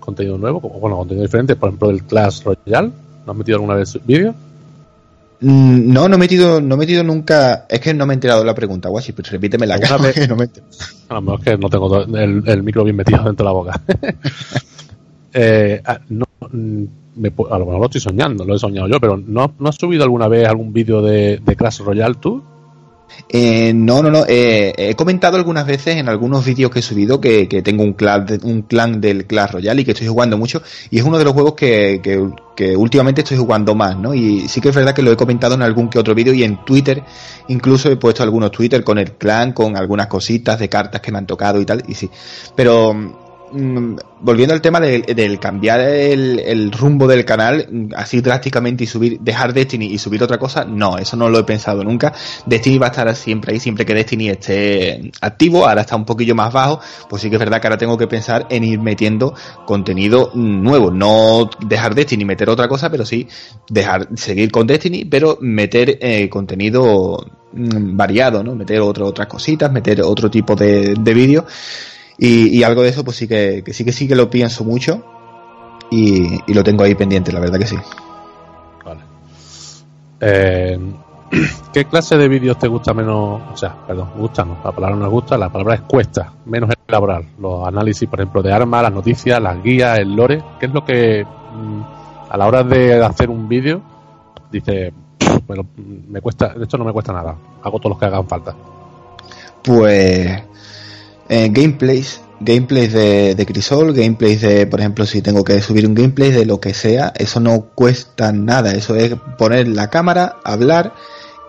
contenido 0.00 0.38
nuevo, 0.38 0.60
bueno, 0.60 0.96
contenido 0.96 1.24
diferente, 1.24 1.56
por 1.56 1.68
ejemplo, 1.68 1.90
el 1.90 2.02
Clash 2.04 2.42
Royale. 2.42 2.90
¿No 3.26 3.32
has 3.32 3.38
metido 3.38 3.56
alguna 3.56 3.74
vez 3.74 3.98
vídeo? 4.04 4.34
Mm, 5.40 5.92
no, 5.92 6.08
no 6.08 6.14
he 6.14 6.18
metido, 6.18 6.60
no 6.60 6.74
he 6.74 6.78
metido 6.78 7.02
nunca. 7.02 7.66
Es 7.68 7.80
que 7.80 7.92
no 7.92 8.06
me 8.06 8.12
he 8.12 8.16
enterado 8.16 8.40
de 8.40 8.46
la 8.46 8.54
pregunta, 8.54 8.88
Guachi, 8.88 9.12
pero 9.12 9.30
repíteme 9.30 9.66
la 9.66 9.78
cara. 9.78 9.98
no 10.28 10.36
me 10.36 10.48
A 11.08 11.14
lo 11.14 11.20
mejor 11.20 11.40
es 11.40 11.44
que 11.44 11.58
no 11.58 11.68
tengo 11.68 12.02
el, 12.02 12.62
micro 12.62 12.84
bien 12.84 12.96
metido 12.96 13.22
dentro 13.24 13.44
de 13.44 13.48
la 13.48 13.52
boca. 13.52 13.80
eh, 15.32 15.82
ah, 15.84 16.00
no, 16.08 16.26
mm, 16.50 16.84
me, 17.16 17.28
a 17.28 17.58
lo 17.58 17.66
mejor 17.66 17.80
lo 17.80 17.84
estoy 17.86 18.00
soñando, 18.00 18.44
lo 18.44 18.54
he 18.54 18.58
soñado 18.58 18.88
yo, 18.88 19.00
pero 19.00 19.16
¿no, 19.16 19.54
no 19.58 19.68
has 19.68 19.76
subido 19.76 20.04
alguna 20.04 20.28
vez 20.28 20.46
algún 20.48 20.72
vídeo 20.72 21.02
de, 21.02 21.40
de 21.44 21.56
Clash 21.56 21.80
Royale 21.80 22.16
tú? 22.16 22.42
Eh, 23.28 23.72
no, 23.74 24.02
no, 24.02 24.10
no. 24.10 24.24
Eh, 24.28 24.72
he 24.76 24.94
comentado 24.94 25.36
algunas 25.36 25.66
veces 25.66 25.96
en 25.96 26.08
algunos 26.08 26.44
vídeos 26.44 26.70
que 26.70 26.80
he 26.80 26.82
subido 26.82 27.20
que, 27.20 27.46
tengo 27.64 27.82
un 27.82 27.94
clan, 27.94 28.26
un 28.42 28.62
clan 28.62 29.00
del 29.00 29.26
Clash 29.26 29.52
Royale 29.52 29.82
y 29.82 29.84
que 29.84 29.92
estoy 29.92 30.06
jugando 30.06 30.38
mucho. 30.38 30.62
Y 30.90 30.98
es 30.98 31.04
uno 31.04 31.18
de 31.18 31.24
los 31.24 31.32
juegos 31.32 31.54
que, 31.54 32.00
que, 32.56 32.76
últimamente 32.76 33.22
estoy 33.22 33.36
jugando 33.36 33.74
más, 33.74 33.96
¿no? 33.96 34.14
Y 34.14 34.48
sí 34.48 34.60
que 34.60 34.68
es 34.68 34.74
verdad 34.74 34.94
que 34.94 35.02
lo 35.02 35.10
he 35.10 35.16
comentado 35.16 35.54
en 35.54 35.62
algún 35.62 35.88
que 35.88 35.98
otro 35.98 36.14
vídeo 36.14 36.32
y 36.32 36.44
en 36.44 36.64
Twitter. 36.64 37.02
Incluso 37.48 37.90
he 37.90 37.96
puesto 37.96 38.22
algunos 38.22 38.52
Twitter 38.52 38.84
con 38.84 38.98
el 38.98 39.12
clan, 39.12 39.52
con 39.52 39.76
algunas 39.76 40.06
cositas 40.06 40.58
de 40.58 40.68
cartas 40.68 41.00
que 41.00 41.10
me 41.10 41.18
han 41.18 41.26
tocado 41.26 41.60
y 41.60 41.64
tal. 41.64 41.82
Y 41.88 41.94
sí. 41.94 42.08
Pero 42.54 43.23
mm, 43.54 43.96
volviendo 44.20 44.54
al 44.54 44.60
tema 44.60 44.80
del, 44.80 45.38
cambiar 45.38 45.80
el, 45.80 46.72
rumbo 46.72 47.06
del 47.06 47.24
canal 47.24 47.66
mm, 47.70 47.88
así 47.96 48.20
drásticamente 48.20 48.84
y 48.84 48.86
subir, 48.86 49.20
dejar 49.20 49.52
Destiny 49.52 49.86
y 49.86 49.98
subir 49.98 50.22
otra 50.22 50.38
cosa, 50.38 50.64
no, 50.64 50.98
eso 50.98 51.16
no 51.16 51.28
lo 51.28 51.38
he 51.38 51.44
pensado 51.44 51.84
nunca. 51.84 52.12
Destiny 52.46 52.78
va 52.78 52.86
a 52.86 52.90
estar 52.90 53.14
siempre 53.16 53.52
ahí, 53.52 53.60
siempre 53.60 53.86
que 53.86 53.94
Destiny 53.94 54.30
esté 54.30 55.12
activo, 55.20 55.66
ahora 55.66 55.82
está 55.82 55.96
un 55.96 56.04
poquillo 56.04 56.34
más 56.34 56.52
bajo, 56.52 56.80
pues 57.08 57.22
sí 57.22 57.30
que 57.30 57.36
es 57.36 57.40
verdad 57.40 57.60
que 57.60 57.66
ahora 57.66 57.78
tengo 57.78 57.96
que 57.96 58.06
pensar 58.06 58.46
en 58.50 58.64
ir 58.64 58.80
metiendo 58.80 59.34
contenido 59.66 60.30
nuevo, 60.34 60.90
no 60.90 61.48
dejar 61.66 61.94
Destiny 61.94 62.24
meter 62.24 62.50
otra 62.50 62.68
cosa, 62.68 62.90
pero 62.90 63.04
sí 63.04 63.28
dejar, 63.68 64.08
seguir 64.16 64.50
con 64.50 64.66
Destiny, 64.66 65.04
pero 65.04 65.38
meter 65.40 65.98
eh, 66.00 66.28
contenido 66.28 67.24
mm, 67.52 67.96
variado, 67.96 68.42
¿no? 68.42 68.54
Meter 68.54 68.80
otras 68.80 69.26
cositas, 69.26 69.70
meter 69.70 70.02
otro 70.02 70.30
tipo 70.30 70.54
de, 70.54 70.94
de 70.98 71.14
vídeos 71.14 71.44
y, 72.18 72.62
algo 72.62 72.82
de 72.82 72.90
eso, 72.90 73.04
pues 73.04 73.16
sí 73.16 73.26
que, 73.26 73.64
sí 73.72 73.84
que 73.84 73.92
sí 73.92 74.06
que 74.06 74.14
lo 74.14 74.30
pienso 74.30 74.64
mucho 74.64 75.02
y, 75.90 76.52
lo 76.52 76.62
tengo 76.62 76.84
ahí 76.84 76.94
pendiente, 76.94 77.32
la 77.32 77.40
verdad 77.40 77.58
que 77.58 77.66
sí. 77.66 77.76
Vale. 78.84 79.00
Eh, 80.20 80.78
¿Qué 81.72 81.84
clase 81.86 82.16
de 82.16 82.28
vídeos 82.28 82.58
te 82.58 82.68
gusta 82.68 82.94
menos? 82.94 83.42
O 83.52 83.56
sea, 83.56 83.74
perdón, 83.86 84.10
gusta 84.16 84.44
no, 84.44 84.58
la 84.64 84.72
palabra 84.72 84.96
no 84.96 85.10
gusta, 85.10 85.36
la 85.36 85.50
palabra 85.50 85.74
es 85.74 85.80
cuesta, 85.82 86.32
menos 86.46 86.70
elaborar. 86.86 87.24
Los 87.38 87.66
análisis, 87.66 88.08
por 88.08 88.20
ejemplo, 88.20 88.42
de 88.42 88.52
armas, 88.52 88.82
las 88.82 88.92
noticias, 88.92 89.40
las 89.40 89.62
guías, 89.62 89.98
el 89.98 90.14
lore. 90.14 90.42
¿Qué 90.60 90.66
es 90.66 90.72
lo 90.72 90.84
que 90.84 91.24
mm, 91.24 91.82
a 92.30 92.36
la 92.36 92.46
hora 92.46 92.62
de 92.62 93.02
hacer 93.02 93.30
un 93.30 93.48
vídeo 93.48 93.82
dice, 94.50 94.92
bueno, 95.46 95.66
me 96.08 96.20
cuesta, 96.20 96.54
esto 96.60 96.78
no 96.78 96.84
me 96.84 96.92
cuesta 96.92 97.12
nada, 97.12 97.34
hago 97.62 97.78
todos 97.78 97.90
los 97.90 97.98
que 97.98 98.06
hagan 98.06 98.28
falta? 98.28 98.54
Pues 99.62 100.42
eh, 101.34 101.48
gameplays, 101.50 102.20
gameplays 102.38 102.92
de, 102.92 103.34
de 103.34 103.46
Crisol, 103.46 103.92
gameplays 103.92 104.40
de, 104.40 104.66
por 104.68 104.78
ejemplo, 104.78 105.04
si 105.04 105.20
tengo 105.20 105.42
que 105.42 105.60
subir 105.60 105.84
un 105.86 105.94
gameplay 105.94 106.30
de 106.30 106.46
lo 106.46 106.60
que 106.60 106.74
sea, 106.74 107.12
eso 107.16 107.40
no 107.40 107.70
cuesta 107.74 108.30
nada, 108.30 108.72
eso 108.72 108.94
es 108.94 109.14
poner 109.36 109.66
la 109.66 109.90
cámara, 109.90 110.36
hablar 110.44 110.94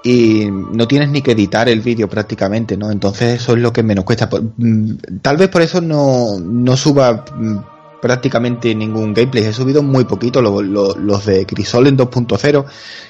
y 0.04 0.48
no 0.50 0.88
tienes 0.88 1.10
ni 1.10 1.22
que 1.22 1.32
editar 1.32 1.70
el 1.70 1.82
vídeo 1.82 2.08
prácticamente, 2.08 2.78
¿no? 2.78 2.92
Entonces 2.92 3.42
eso 3.42 3.54
es 3.54 3.60
lo 3.60 3.74
que 3.74 3.84
menos 3.84 4.06
cuesta. 4.06 4.28
Mm, 4.58 5.20
tal 5.22 5.38
vez 5.38 5.50
por 5.50 5.62
eso 5.62 5.82
no, 5.82 6.40
no 6.40 6.78
suba 6.78 7.26
mm, 7.36 7.58
prácticamente 8.02 8.76
ningún 8.76 9.16
gameplay. 9.16 9.46
He 9.46 9.52
subido 9.52 9.82
muy 9.82 10.06
poquito 10.06 10.40
los 10.40 11.26
de 11.26 11.48
Crisol 11.48 11.88
en 11.88 11.98
2.0 11.98 12.66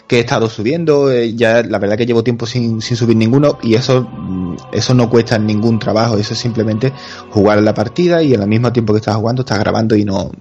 que 0.08 0.18
he 0.18 0.20
estado 0.22 0.50
subiendo. 0.50 1.12
Eh, 1.12 1.36
ya 1.36 1.64
la 1.64 1.80
verdad 1.80 1.98
que 1.98 2.06
llevo 2.06 2.24
tiempo 2.24 2.46
sin, 2.46 2.82
sin 2.82 2.96
subir 2.96 3.18
ninguno 3.18 3.58
y 3.62 3.76
eso, 3.76 4.04
mm, 4.04 4.45
eso 4.72 4.94
no 4.94 5.10
cuesta 5.10 5.38
ningún 5.38 5.80
trabajo. 5.80 6.18
Eso 6.18 6.34
es 6.34 6.40
simplemente 6.40 6.94
jugar 7.32 7.62
la 7.62 7.74
partida 7.74 8.22
y 8.22 8.34
al 8.34 8.48
mismo 8.48 8.72
tiempo 8.72 8.94
que 8.94 9.00
estás 9.00 9.16
jugando 9.16 9.42
estás 9.42 9.60
grabando 9.60 9.96
y 9.96 10.06
no, 10.06 10.32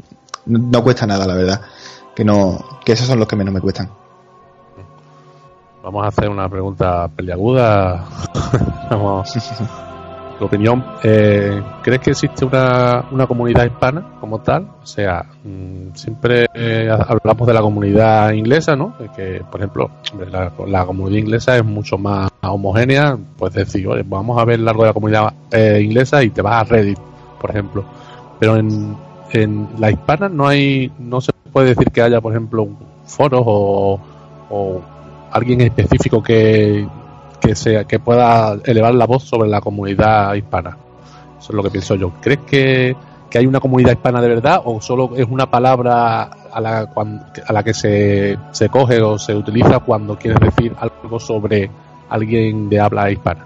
no 0.46 0.82
cuesta 0.82 1.06
nada, 1.06 1.26
la 1.26 1.34
verdad. 1.34 1.60
Que 2.14 2.24
no, 2.24 2.64
que 2.84 2.92
esos 2.92 3.06
son 3.06 3.18
los 3.18 3.28
que 3.28 3.36
menos 3.36 3.52
me 3.52 3.60
cuestan. 3.60 3.90
Vamos 5.82 6.04
a 6.04 6.08
hacer 6.08 6.28
una 6.30 6.48
pregunta 6.48 7.08
peliaguda. 7.08 8.06
Vamos 8.90 9.32
tu 10.38 10.44
opinión, 10.44 10.84
eh, 11.02 11.62
¿crees 11.82 12.00
que 12.00 12.10
existe 12.10 12.44
una, 12.44 13.04
una, 13.10 13.26
comunidad 13.26 13.64
hispana 13.64 14.16
como 14.20 14.40
tal? 14.40 14.68
O 14.82 14.86
sea, 14.86 15.24
mm, 15.44 15.94
siempre 15.94 16.46
eh, 16.54 16.88
hablamos 16.90 17.46
de 17.46 17.54
la 17.54 17.60
comunidad 17.60 18.32
inglesa, 18.32 18.74
¿no? 18.74 18.94
Que, 19.14 19.42
por 19.50 19.60
ejemplo, 19.60 19.90
la, 20.66 20.86
comunidad 20.86 21.18
inglesa 21.18 21.56
es 21.56 21.64
mucho 21.64 21.98
más 21.98 22.30
homogénea. 22.42 23.16
Puedes 23.38 23.54
decir, 23.54 23.86
oye, 23.86 24.02
vamos 24.04 24.38
a 24.40 24.44
ver 24.44 24.60
largo 24.60 24.82
de 24.82 24.88
la 24.88 24.94
comunidad 24.94 25.32
eh, 25.50 25.80
inglesa 25.82 26.22
y 26.22 26.30
te 26.30 26.42
vas 26.42 26.62
a 26.62 26.64
Reddit, 26.64 26.98
por 27.40 27.50
ejemplo. 27.50 27.84
Pero 28.40 28.56
en, 28.56 28.96
en 29.32 29.68
la 29.78 29.90
hispana 29.90 30.28
no 30.28 30.48
hay, 30.48 30.90
no 30.98 31.20
se 31.20 31.32
puede 31.52 31.68
decir 31.68 31.90
que 31.90 32.02
haya, 32.02 32.20
por 32.20 32.32
ejemplo, 32.32 32.68
foros 33.04 33.42
o, 33.44 34.00
o 34.50 34.80
alguien 35.30 35.60
específico 35.60 36.22
que 36.22 36.86
que 37.44 37.54
sea 37.54 37.84
que 37.84 37.98
pueda 37.98 38.56
elevar 38.64 38.94
la 38.94 39.06
voz 39.06 39.24
sobre 39.24 39.48
la 39.48 39.60
comunidad 39.60 40.34
hispana. 40.34 40.76
Eso 41.38 41.52
es 41.52 41.54
lo 41.54 41.62
que 41.62 41.70
pienso 41.70 41.94
yo. 41.94 42.12
¿Crees 42.20 42.40
que, 42.46 42.96
hay 43.34 43.46
una 43.46 43.58
comunidad 43.58 43.90
hispana 43.90 44.22
de 44.22 44.28
verdad 44.28 44.62
o 44.64 44.80
solo 44.80 45.10
es 45.16 45.26
una 45.28 45.50
palabra 45.50 46.22
a 46.22 46.60
la, 46.60 46.88
a 47.46 47.52
la 47.52 47.62
que 47.64 47.74
se, 47.74 48.38
se 48.52 48.68
coge 48.68 49.02
o 49.02 49.18
se 49.18 49.34
utiliza 49.34 49.80
cuando 49.80 50.16
quieres 50.16 50.38
decir 50.38 50.72
algo 50.78 51.18
sobre 51.18 51.68
alguien 52.08 52.68
de 52.68 52.78
habla 52.78 53.10
hispana? 53.10 53.44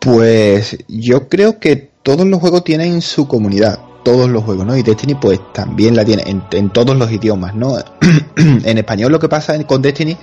Pues 0.00 0.76
yo 0.88 1.28
creo 1.28 1.60
que 1.60 1.76
todos 2.02 2.26
los 2.26 2.40
juegos 2.40 2.64
tienen 2.64 3.02
su 3.02 3.28
comunidad, 3.28 3.78
todos 4.02 4.28
los 4.28 4.42
juegos, 4.42 4.66
¿no? 4.66 4.76
Y 4.76 4.82
Destiny 4.82 5.14
pues 5.14 5.40
también 5.52 5.94
la 5.94 6.04
tiene 6.04 6.24
en, 6.26 6.42
en 6.50 6.70
todos 6.70 6.96
los 6.96 7.12
idiomas, 7.12 7.54
¿no? 7.54 7.76
en 8.36 8.78
español 8.78 9.12
lo 9.12 9.20
que 9.20 9.28
pasa 9.28 9.56
con 9.64 9.80
Destiny 9.80 10.16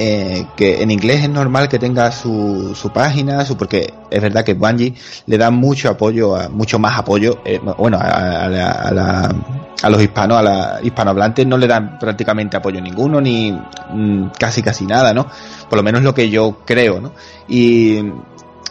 eh, 0.00 0.46
que 0.54 0.80
en 0.80 0.92
inglés 0.92 1.24
es 1.24 1.28
normal 1.28 1.68
que 1.68 1.80
tenga 1.80 2.12
su, 2.12 2.72
su 2.76 2.90
página, 2.90 3.44
su, 3.44 3.56
porque 3.56 3.92
es 4.08 4.22
verdad 4.22 4.44
que 4.44 4.54
Bungie 4.54 4.94
le 5.26 5.36
da 5.36 5.50
mucho 5.50 5.90
apoyo, 5.90 6.36
a, 6.36 6.48
mucho 6.48 6.78
más 6.78 6.96
apoyo, 6.96 7.40
eh, 7.44 7.58
bueno, 7.76 7.98
a, 8.00 8.44
a, 8.44 9.90
los 9.90 10.00
hispanos, 10.00 10.38
a 10.38 10.42
la 10.42 10.78
hispanohablantes 10.84 11.44
no 11.48 11.58
le 11.58 11.66
dan 11.66 11.98
prácticamente 11.98 12.56
apoyo 12.56 12.80
ninguno, 12.80 13.20
ni 13.20 13.50
mm, 13.50 14.28
casi 14.38 14.62
casi 14.62 14.86
nada, 14.86 15.12
¿no? 15.12 15.26
Por 15.68 15.76
lo 15.76 15.82
menos 15.82 16.04
lo 16.04 16.14
que 16.14 16.30
yo 16.30 16.58
creo, 16.64 17.00
¿no? 17.00 17.10
Y, 17.48 18.00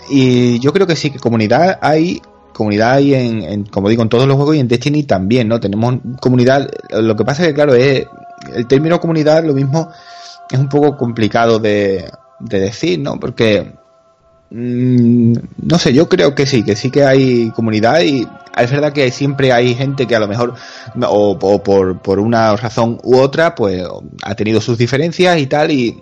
y 0.10 0.60
yo 0.60 0.72
creo 0.72 0.88
que 0.88 0.96
sí, 0.96 1.12
que 1.12 1.20
comunidad 1.20 1.78
hay 1.82 2.22
comunidad 2.54 2.94
hay 2.94 3.14
en, 3.14 3.44
en, 3.44 3.66
como 3.66 3.90
digo, 3.90 4.02
en 4.02 4.08
todos 4.08 4.28
los 4.28 4.38
juegos 4.38 4.56
y 4.56 4.60
en 4.62 4.70
Destiny 4.70 5.04
también, 5.04 5.50
¿no? 5.50 5.60
Tenemos 5.60 5.96
comunidad, 6.22 6.70
lo 6.90 7.18
que 7.18 7.26
pasa 7.26 7.42
es 7.42 7.50
que, 7.50 7.54
claro, 7.54 7.76
es 7.76 8.08
el 8.56 8.66
término 8.66 9.02
comunidad 9.02 9.44
lo 9.44 9.54
mismo 9.54 9.90
es 10.52 10.60
un 10.60 10.70
poco 10.70 10.98
complicado 10.98 11.60
de, 11.60 12.10
decir, 12.40 13.00
¿no? 13.00 13.20
Porque, 13.20 13.74
mm, 14.52 15.34
no 15.64 15.80
sé, 15.80 15.94
yo 15.94 16.08
creo 16.08 16.36
que 16.36 16.46
sí, 16.46 16.64
que 16.64 16.76
sí 16.76 16.90
que 16.90 17.04
hay 17.04 17.52
comunidad 17.52 18.02
y 18.02 18.28
es 18.58 18.72
verdad 18.72 18.94
que 18.94 19.12
siempre 19.12 19.52
hay 19.52 19.76
gente 19.76 20.08
que 20.08 20.16
a 20.16 20.20
lo 20.20 20.28
mejor, 20.28 20.56
o, 21.02 21.38
por, 21.38 22.02
por 22.02 22.20
una 22.20 22.56
razón 22.56 23.00
u 23.04 23.18
otra, 23.18 23.56
pues 23.56 23.84
ha 24.24 24.36
tenido 24.36 24.62
sus 24.62 24.78
diferencias 24.78 25.40
y 25.40 25.48
tal, 25.48 25.72
y, 25.72 26.02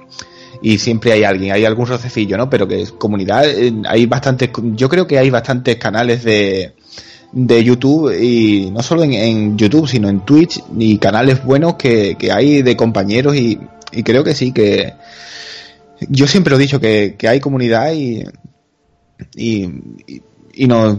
y 0.62 0.78
siempre 0.78 1.12
hay 1.12 1.24
alguien, 1.24 1.54
hay 1.54 1.66
algún 1.66 1.88
rocecillo, 1.88 2.38
¿no? 2.38 2.50
Pero 2.50 2.68
que 2.68 2.82
es 2.82 2.92
comunidad, 2.92 3.46
eh, 3.48 3.74
hay 3.88 4.06
bastantes, 4.06 4.50
yo 4.76 4.90
creo 4.90 5.08
que 5.08 5.20
hay 5.20 5.30
bastantes 5.30 5.76
canales 5.78 6.24
de, 6.24 6.76
de 7.32 7.64
YouTube 7.64 8.14
y 8.18 8.72
no 8.72 8.82
solo 8.82 9.04
en, 9.04 9.14
en, 9.14 9.58
YouTube, 9.58 9.88
sino 9.88 10.10
en 10.10 10.22
Twitch 10.22 10.62
y 10.78 10.98
canales 10.98 11.44
buenos 11.44 11.76
que, 11.76 12.16
que 12.18 12.32
hay 12.32 12.62
de 12.62 12.76
compañeros 12.78 13.36
y 13.36 13.60
y 13.96 14.04
creo 14.04 14.24
que 14.24 14.36
sí, 14.36 14.52
que 14.52 14.94
yo 16.10 16.28
siempre 16.28 16.56
he 16.56 16.60
dicho 16.60 16.80
que, 16.80 17.16
hay 17.28 17.40
comunidad 17.40 17.94
y, 17.94 18.24
y, 19.36 20.68
nos, 20.68 20.98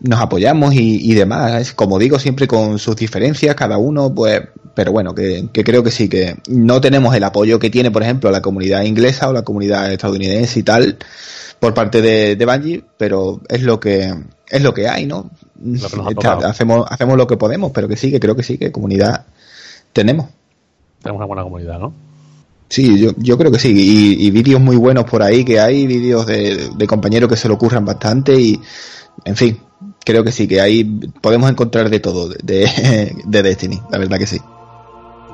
nos 0.00 0.20
apoyamos 0.20 0.74
y, 0.74 1.14
demás. 1.14 1.72
Como 1.72 1.98
digo, 1.98 2.18
siempre 2.18 2.46
con 2.46 2.78
sus 2.78 2.96
diferencias, 2.96 3.54
cada 3.54 3.78
uno, 3.78 4.14
pues, 4.14 4.42
pero 4.74 4.92
bueno, 4.92 5.14
que, 5.14 5.48
creo 5.52 5.82
que 5.82 5.90
sí, 5.90 6.08
que 6.08 6.36
no 6.48 6.80
tenemos 6.80 7.14
el 7.14 7.24
apoyo 7.24 7.58
que 7.58 7.70
tiene, 7.70 7.90
por 7.90 8.02
ejemplo, 8.02 8.30
la 8.30 8.42
comunidad 8.42 8.82
inglesa 8.82 9.28
o 9.28 9.32
la 9.32 9.42
comunidad 9.42 9.92
estadounidense 9.92 10.60
y 10.60 10.62
tal, 10.62 10.98
por 11.58 11.74
parte 11.74 12.00
de, 12.00 12.36
de 12.36 12.46
Bungie, 12.46 12.84
pero 12.96 13.40
es 13.48 13.62
lo 13.62 13.80
que 13.80 14.14
es 14.50 14.62
lo 14.62 14.72
que 14.72 14.88
hay, 14.88 15.06
¿no? 15.06 15.30
hacemos, 16.44 16.86
hacemos 16.88 17.16
lo 17.16 17.26
que 17.26 17.36
podemos, 17.36 17.72
pero 17.72 17.88
que 17.88 17.96
sí, 17.96 18.10
que 18.10 18.20
creo 18.20 18.36
que 18.36 18.42
sí, 18.42 18.56
que 18.56 18.72
comunidad 18.72 19.26
tenemos. 19.92 20.28
Tenemos 21.02 21.18
una 21.18 21.26
buena 21.26 21.42
comunidad, 21.42 21.78
¿no? 21.78 22.07
Sí, 22.68 23.00
yo, 23.00 23.12
yo 23.16 23.38
creo 23.38 23.50
que 23.50 23.58
sí. 23.58 23.72
Y, 24.18 24.30
vídeos 24.30 24.60
muy 24.60 24.76
buenos 24.76 25.04
por 25.04 25.22
ahí 25.22 25.44
que 25.44 25.58
hay, 25.58 25.86
vídeos 25.86 26.26
de, 26.26 26.86
compañeros 26.86 27.28
que 27.28 27.36
se 27.36 27.48
lo 27.48 27.54
ocurran 27.54 27.84
bastante 27.84 28.38
y, 28.38 28.60
en 29.24 29.36
fin, 29.36 29.58
creo 30.04 30.22
que 30.22 30.32
sí, 30.32 30.46
que 30.46 30.60
ahí 30.60 30.84
podemos 30.84 31.50
encontrar 31.50 31.88
de 31.88 32.00
todo 32.00 32.28
de, 32.28 32.68
de 33.24 33.42
Destiny, 33.42 33.80
la 33.90 33.98
verdad 33.98 34.18
que 34.18 34.26
sí. 34.26 34.38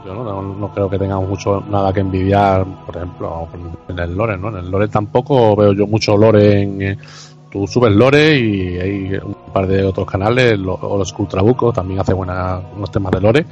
Yo 0.04 0.14
no, 0.14 0.70
creo 0.74 0.88
que 0.88 0.98
tengamos 0.98 1.28
mucho 1.28 1.62
nada 1.62 1.92
que 1.92 2.00
envidiar, 2.00 2.64
por 2.84 2.96
ejemplo, 2.96 3.48
en 3.88 3.98
el 3.98 4.14
lore, 4.14 4.36
¿no? 4.36 4.50
En 4.50 4.56
el 4.56 4.70
lore 4.70 4.88
tampoco 4.88 5.56
veo 5.56 5.72
yo 5.72 5.86
mucho 5.86 6.16
lore 6.16 6.62
en... 6.62 6.82
Eh, 6.82 6.98
tú 7.50 7.66
subes 7.66 7.92
lore 7.92 8.36
y 8.38 8.78
hay 8.78 9.14
un 9.22 9.52
par 9.52 9.66
de 9.66 9.84
otros 9.84 10.06
canales, 10.06 10.58
los, 10.58 10.80
los 10.82 11.14
Ultrabucos 11.18 11.72
también 11.72 12.00
hace 12.00 12.12
buenas, 12.12 12.60
unos 12.76 12.90
temas 12.90 13.12
de 13.12 13.20
lore 13.20 13.46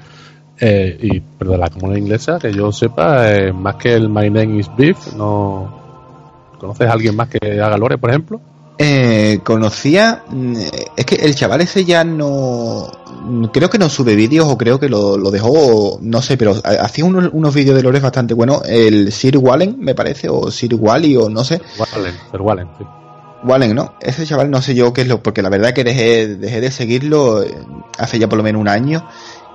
eh, 0.60 0.98
y 1.00 1.20
pero 1.20 1.52
de 1.52 1.58
la 1.58 1.70
comunidad 1.70 1.98
inglesa 1.98 2.38
que 2.38 2.52
yo 2.52 2.72
sepa 2.72 3.32
eh, 3.32 3.52
más 3.52 3.76
que 3.76 3.94
el 3.94 4.08
My 4.08 4.30
Name 4.30 4.58
is 4.58 4.68
Beef 4.76 5.14
no 5.14 5.80
conoces 6.58 6.88
a 6.88 6.92
alguien 6.92 7.16
más 7.16 7.28
que 7.28 7.60
haga 7.60 7.76
lore 7.76 7.98
por 7.98 8.10
ejemplo 8.10 8.40
eh, 8.78 9.40
conocía 9.44 10.24
mm, 10.28 10.56
es 10.96 11.06
que 11.06 11.14
el 11.16 11.34
chaval 11.34 11.60
ese 11.60 11.84
ya 11.84 12.04
no 12.04 12.90
creo 13.52 13.70
que 13.70 13.78
no 13.78 13.88
sube 13.88 14.14
vídeos 14.14 14.46
o 14.48 14.58
creo 14.58 14.78
que 14.78 14.88
lo, 14.88 15.16
dejó 15.30 15.98
no 16.00 16.22
sé 16.22 16.36
pero 16.36 16.54
hacía 16.64 17.04
unos, 17.04 17.30
unos 17.32 17.54
vídeos 17.54 17.76
de 17.76 17.82
lore 17.82 18.00
bastante 18.00 18.34
buenos 18.34 18.62
el 18.66 19.12
Sir 19.12 19.38
Wallen 19.38 19.76
me 19.78 19.94
parece 19.94 20.28
o 20.28 20.50
Sir 20.50 20.74
Wally 20.74 21.16
o 21.16 21.28
no 21.28 21.44
sé. 21.44 21.60
Wallen, 21.78 22.14
Sir 22.30 22.40
Wallen 22.40 22.68
sí. 22.78 22.84
Wallen, 23.44 23.74
¿no? 23.74 23.94
Ese 24.00 24.24
chaval 24.26 24.50
no 24.50 24.62
sé 24.62 24.74
yo 24.74 24.92
qué 24.92 25.02
es 25.02 25.08
lo, 25.08 25.22
porque 25.22 25.42
la 25.42 25.48
verdad 25.48 25.72
que 25.72 25.84
dejé, 25.84 26.36
dejé 26.36 26.60
de 26.60 26.70
seguirlo 26.70 27.42
eh, 27.42 27.54
hace 27.98 28.18
ya 28.18 28.28
por 28.28 28.38
lo 28.38 28.44
menos 28.44 28.60
un 28.60 28.68
año 28.68 29.04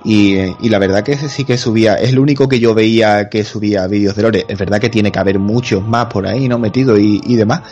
y, 0.04 0.36
y, 0.60 0.68
la 0.68 0.78
verdad 0.78 1.02
que 1.02 1.12
ese 1.12 1.28
sí 1.28 1.44
que 1.44 1.58
subía, 1.58 1.94
es 1.94 2.10
el 2.10 2.18
único 2.18 2.48
que 2.48 2.60
yo 2.60 2.74
veía 2.74 3.28
que 3.28 3.44
subía 3.44 3.86
vídeos 3.86 4.14
de 4.14 4.22
lore. 4.22 4.44
Es 4.48 4.58
verdad 4.58 4.80
que 4.80 4.88
tiene 4.88 5.10
que 5.10 5.18
haber 5.18 5.38
muchos 5.38 5.86
más 5.86 6.06
por 6.06 6.26
ahí, 6.26 6.48
¿no? 6.48 6.58
Metido 6.58 6.96
y, 6.96 7.20
y 7.26 7.36
demás. 7.36 7.62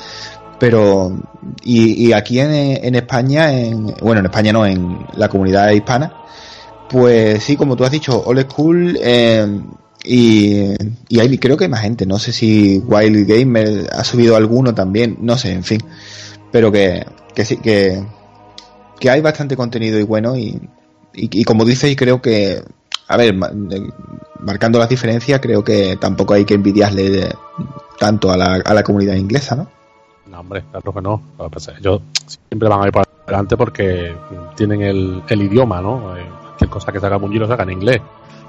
Pero, 0.59 1.17
y, 1.63 2.07
y 2.09 2.13
aquí 2.13 2.41
en, 2.41 2.51
en, 2.51 2.95
España, 2.95 3.53
en, 3.53 3.95
bueno, 4.01 4.21
en 4.21 4.27
España 4.27 4.53
no, 4.53 4.67
en 4.67 5.07
la 5.15 5.29
comunidad 5.29 5.71
hispana, 5.71 6.13
pues 6.89 7.43
sí, 7.45 7.57
como 7.57 7.77
tú 7.77 7.85
has 7.85 7.91
dicho, 7.91 8.23
Old 8.25 8.51
School, 8.51 8.99
eh, 9.01 9.61
y, 10.05 10.75
y 11.09 11.21
hay, 11.21 11.39
creo 11.39 11.57
que 11.57 11.65
hay 11.65 11.71
más 11.71 11.83
gente, 11.83 12.07
no 12.07 12.19
sé 12.19 12.33
si 12.33 12.79
Wild 12.79 13.29
Gamer 13.29 13.89
ha 13.93 14.03
subido 14.05 14.37
alguno 14.37 14.75
también, 14.75 15.19
no 15.21 15.37
sé, 15.37 15.53
en 15.53 15.65
fin, 15.65 15.81
pero 16.51 16.73
que, 16.73 17.05
que 17.35 17.45
sí, 17.45 17.59
que, 17.59 18.03
que 18.99 19.11
hay 19.11 19.21
bastante 19.21 19.57
contenido 19.57 19.99
y 19.99 20.05
bueno, 20.05 20.37
y, 20.37 20.59
y, 21.17 21.41
y 21.41 21.45
como 21.45 21.65
dices, 21.65 21.95
creo 21.97 22.21
que, 22.21 22.63
a 23.09 23.17
ver, 23.17 23.35
marcando 24.41 24.79
las 24.79 24.89
diferencias, 24.89 25.41
creo 25.41 25.65
que 25.65 25.97
tampoco 25.97 26.35
hay 26.35 26.45
que 26.45 26.55
envidiarle 26.55 27.35
tanto 27.99 28.31
a 28.31 28.37
la, 28.37 28.55
a 28.65 28.75
la 28.75 28.83
comunidad 28.83 29.15
inglesa, 29.15 29.57
¿no? 29.57 29.69
No, 30.31 30.41
hombre, 30.41 30.65
claro 30.71 30.93
que 30.93 31.01
no. 31.01 31.23
Ellos 31.79 32.03
siempre 32.49 32.69
van 32.69 32.83
a 32.83 32.87
ir 32.87 32.93
para 32.93 33.07
adelante 33.25 33.57
porque 33.57 34.15
tienen 34.57 34.83
el, 34.83 35.23
el 35.29 35.43
idioma, 35.43 35.81
¿no? 35.81 36.17
Eh, 36.17 36.27
cualquier 36.43 36.71
cosa 36.71 36.93
que 36.93 37.01
se 37.01 37.07
haga 37.07 37.17
un 37.17 37.39
lo 37.39 37.47
saca 37.47 37.63
en 37.63 37.71
inglés. 37.71 38.01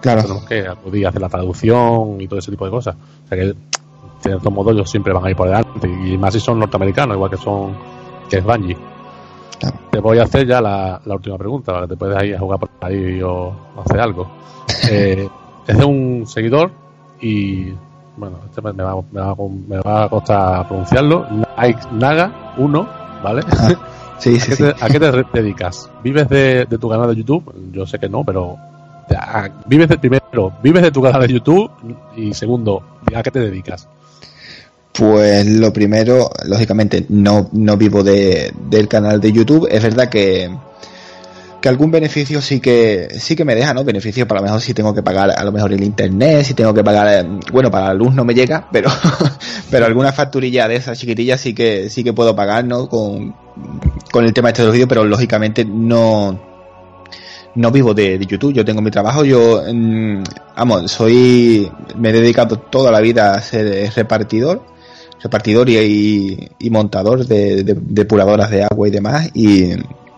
Claro. 0.02 0.22
Tenemos 0.22 0.46
que 0.46 0.68
acudir 0.68 1.08
hacer 1.08 1.22
la 1.22 1.30
traducción 1.30 2.20
y 2.20 2.28
todo 2.28 2.40
ese 2.40 2.52
tipo 2.52 2.66
de 2.66 2.72
cosas. 2.72 2.96
O 2.96 3.28
sea 3.28 3.38
que, 3.38 3.46
de 3.46 3.56
cierto 4.22 4.52
modo, 4.52 4.72
ellos 4.72 4.90
siempre 4.90 5.14
van 5.14 5.26
a 5.26 5.30
ir 5.30 5.36
por 5.36 5.48
delante. 5.48 5.88
Y 5.88 6.18
más 6.18 6.34
si 6.34 6.40
son 6.40 6.60
norteamericanos, 6.60 7.16
igual 7.16 7.32
que 7.32 7.38
son 7.38 7.76
que 8.30 8.38
es 8.38 8.44
Bungie. 8.44 8.78
Claro. 9.60 9.78
Te 9.92 10.00
voy 10.00 10.20
a 10.20 10.24
hacer 10.24 10.48
ya 10.48 10.62
la, 10.62 11.02
la 11.04 11.16
última 11.16 11.38
pregunta, 11.38 11.74
para 11.74 11.88
que 11.88 11.94
te 11.94 11.98
puedes 11.98 12.24
ir 12.24 12.36
a 12.36 12.40
jugar 12.40 12.60
por 12.60 12.70
ahí 12.82 13.22
o 13.22 13.54
hacer 13.84 14.00
algo. 14.00 14.30
eh, 14.92 15.28
es 15.68 15.78
de 15.78 15.86
un 15.86 16.26
seguidor 16.28 16.72
y 17.20 17.72
bueno, 18.16 18.38
este 18.46 18.62
me 18.62 18.84
va, 18.84 18.96
me 19.12 19.22
va, 19.22 19.36
me 19.68 19.78
va 19.80 20.04
a 20.06 20.10
costar 20.10 20.68
pronunciarlo, 20.68 21.28
Naga 21.92 22.54
1, 22.58 22.90
¿vale? 23.24 23.42
Sí, 24.20 24.36
¿A, 24.36 24.40
sí, 24.40 24.64
¿A 24.82 24.88
qué 24.90 25.00
te 25.00 25.42
dedicas? 25.42 25.92
¿Vives 26.04 26.28
de, 26.28 26.66
de, 26.66 26.78
tu 26.80 26.90
canal 26.90 27.08
de 27.08 27.18
YouTube? 27.18 27.54
Yo 27.72 27.86
sé 27.86 28.00
que 28.00 28.10
no, 28.10 28.24
pero 28.24 28.58
vives 29.68 29.90
de 29.90 29.98
primero, 29.98 30.54
vives 30.62 30.82
de 30.82 30.92
tu 30.92 31.02
canal 31.02 31.22
de 31.22 31.34
YouTube 31.34 31.70
y 32.16 32.34
segundo, 32.34 32.82
¿a 33.16 33.24
qué 33.24 33.32
te 33.32 33.40
dedicas? 33.40 33.88
Pues 34.98 35.46
lo 35.46 35.72
primero, 35.72 36.32
lógicamente, 36.46 37.06
no, 37.10 37.50
no 37.52 37.78
vivo 37.78 38.02
de, 38.02 38.52
del 38.68 38.88
canal 38.88 39.22
de 39.22 39.32
YouTube. 39.32 39.68
Es 39.70 39.84
verdad 39.84 40.10
que, 40.10 40.50
que 41.62 41.70
algún 41.70 41.92
beneficio 41.92 42.42
sí 42.42 42.60
que 42.60 43.08
sí 43.20 43.36
que 43.36 43.46
me 43.46 43.54
deja, 43.54 43.76
¿no? 43.76 43.84
Beneficio 43.84 44.28
para 44.28 44.42
lo 44.42 44.46
mejor 44.46 44.60
si 44.60 44.74
tengo 44.74 44.96
que 44.96 45.04
pagar 45.04 45.30
a 45.30 45.44
lo 45.44 45.52
mejor 45.52 45.72
el 45.72 45.84
internet, 45.84 46.46
si 46.46 46.56
tengo 46.56 46.74
que 46.74 46.84
pagar, 46.84 47.28
bueno, 47.52 47.70
para 47.70 47.88
la 47.88 47.94
luz 47.94 48.16
no 48.16 48.26
me 48.26 48.34
llega, 48.34 48.68
pero 48.72 48.90
pero 49.70 49.86
alguna 49.86 50.12
facturilla 50.12 50.68
de 50.68 50.78
esas 50.78 50.98
chiquitillas 50.98 51.42
sí 51.42 51.54
que 51.54 51.92
sí 51.92 52.04
que 52.04 52.14
puedo 52.14 52.36
pagar, 52.36 52.66
¿no? 52.66 52.90
Con, 52.90 53.36
con 54.12 54.26
el 54.26 54.34
tema 54.34 54.50
este 54.50 54.64
de 54.64 54.68
los 54.68 54.74
vídeos, 54.74 54.90
pero 54.90 55.06
lógicamente 55.06 55.64
no 55.64 56.40
no 57.54 57.72
vivo 57.72 57.94
de, 57.94 58.18
de, 58.18 58.26
YouTube, 58.26 58.54
yo 58.54 58.66
tengo 58.66 58.82
mi 58.82 58.90
trabajo, 58.92 59.24
yo 59.26 59.64
mmm, 59.72 60.24
vamos, 60.56 60.92
soy 60.92 61.72
me 61.96 62.10
he 62.10 62.14
dedicado 62.14 62.58
toda 62.58 62.92
la 62.92 63.00
vida 63.00 63.34
a 63.34 63.42
ser 63.42 63.92
repartidor, 63.96 64.77
repartidor 65.22 65.70
y, 65.70 66.50
montador 66.70 67.26
de, 67.26 67.64
de, 67.64 67.76
depuradoras 67.80 68.50
de 68.50 68.64
agua 68.64 68.88
y 68.88 68.92
demás 68.92 69.30
y 69.34 69.74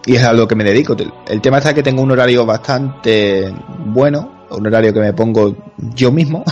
y 0.06 0.16
es 0.16 0.24
a 0.24 0.34
lo 0.34 0.48
que 0.48 0.56
me 0.56 0.64
dedico. 0.64 0.96
El 1.28 1.42
tema 1.42 1.60
está 1.60 1.74
que 1.74 1.84
tengo 1.84 2.02
un 2.02 2.12
horario 2.12 2.46
bastante 2.46 3.54
bueno, 3.86 4.48
un 4.50 4.66
horario 4.66 4.94
que 4.94 5.00
me 5.00 5.14
pongo 5.14 5.56
yo 5.94 6.12
mismo. 6.12 6.44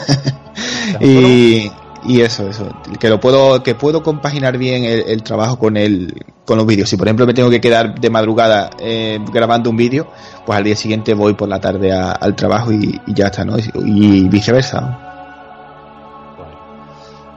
y, 1.01 1.71
y 2.05 2.21
eso, 2.21 2.47
eso, 2.49 2.69
que 2.99 3.09
lo 3.09 3.19
puedo, 3.19 3.63
que 3.63 3.75
puedo 3.75 4.03
compaginar 4.03 4.57
bien 4.57 4.85
el, 4.85 5.05
el, 5.07 5.23
trabajo 5.23 5.57
con 5.57 5.77
el, 5.77 6.13
con 6.45 6.57
los 6.57 6.67
vídeos. 6.67 6.89
Si 6.89 6.97
por 6.97 7.07
ejemplo 7.07 7.25
me 7.25 7.33
tengo 7.33 7.49
que 7.49 7.61
quedar 7.61 7.99
de 7.99 8.09
madrugada 8.09 8.69
eh, 8.79 9.17
grabando 9.33 9.69
un 9.69 9.77
vídeo, 9.77 10.07
pues 10.45 10.57
al 10.57 10.63
día 10.63 10.75
siguiente 10.75 11.13
voy 11.13 11.33
por 11.33 11.49
la 11.49 11.59
tarde 11.59 11.91
a, 11.91 12.11
al 12.11 12.35
trabajo 12.35 12.71
y, 12.71 13.01
y, 13.07 13.13
ya 13.13 13.27
está, 13.27 13.43
¿no? 13.43 13.57
Y 13.57 14.27
viceversa. 14.27 15.03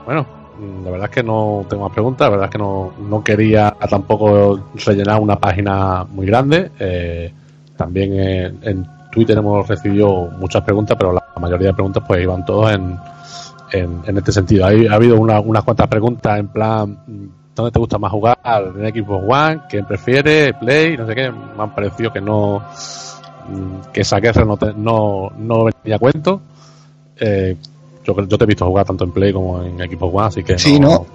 Bueno, 0.05 0.40
la 0.83 0.91
verdad 0.91 1.09
es 1.09 1.15
que 1.15 1.23
no 1.23 1.65
tengo 1.67 1.83
más 1.83 1.93
preguntas, 1.93 2.25
la 2.27 2.29
verdad 2.29 2.45
es 2.45 2.51
que 2.51 2.57
no, 2.57 2.93
no 3.09 3.23
quería 3.23 3.75
tampoco 3.89 4.59
rellenar 4.85 5.19
una 5.19 5.35
página 5.37 6.03
muy 6.03 6.27
grande. 6.27 6.71
Eh, 6.79 7.33
también 7.75 8.59
en, 8.61 9.01
Twitter 9.11 9.37
hemos 9.37 9.67
recibido 9.67 10.29
muchas 10.37 10.63
preguntas, 10.63 10.95
pero 10.97 11.11
la 11.11 11.21
mayoría 11.37 11.67
de 11.67 11.73
preguntas 11.73 12.01
pues 12.07 12.23
iban 12.23 12.45
todos 12.45 12.71
en, 12.71 12.97
en, 13.73 14.01
en 14.05 14.17
este 14.17 14.31
sentido. 14.31 14.65
Hay, 14.65 14.87
ha 14.87 14.93
habido 14.93 15.19
una, 15.19 15.41
unas 15.41 15.63
cuantas 15.63 15.87
preguntas 15.89 16.39
en 16.39 16.47
plan, 16.47 16.97
¿dónde 17.53 17.71
te 17.71 17.79
gusta 17.79 17.97
más 17.97 18.09
jugar? 18.09 18.37
¿En 18.45 18.93
Xbox 18.93 19.25
One? 19.27 19.61
¿Quién 19.67 19.85
prefiere? 19.85 20.53
¿Play? 20.53 20.95
No 20.95 21.05
sé 21.07 21.15
qué. 21.15 21.29
Me 21.29 21.61
han 21.61 21.75
parecido 21.75 22.13
que 22.13 22.21
no, 22.21 22.63
que 23.91 24.01
esa 24.01 24.19
guerra 24.19 24.45
no, 24.45 24.57
no, 24.77 25.31
no 25.37 25.65
venía 25.65 25.97
a 25.97 25.99
cuento. 25.99 26.41
Eh, 27.17 27.57
yo, 28.05 28.15
yo 28.27 28.37
te 28.37 28.43
he 28.43 28.47
visto 28.47 28.65
jugar 28.65 28.85
tanto 28.85 29.03
en 29.03 29.11
Play 29.11 29.33
como 29.33 29.63
en 29.63 29.77
Xbox 29.77 30.13
One, 30.13 30.27
así 30.27 30.43
que 30.43 30.57
sí, 30.57 30.79
no. 30.79 30.89
no. 30.89 31.05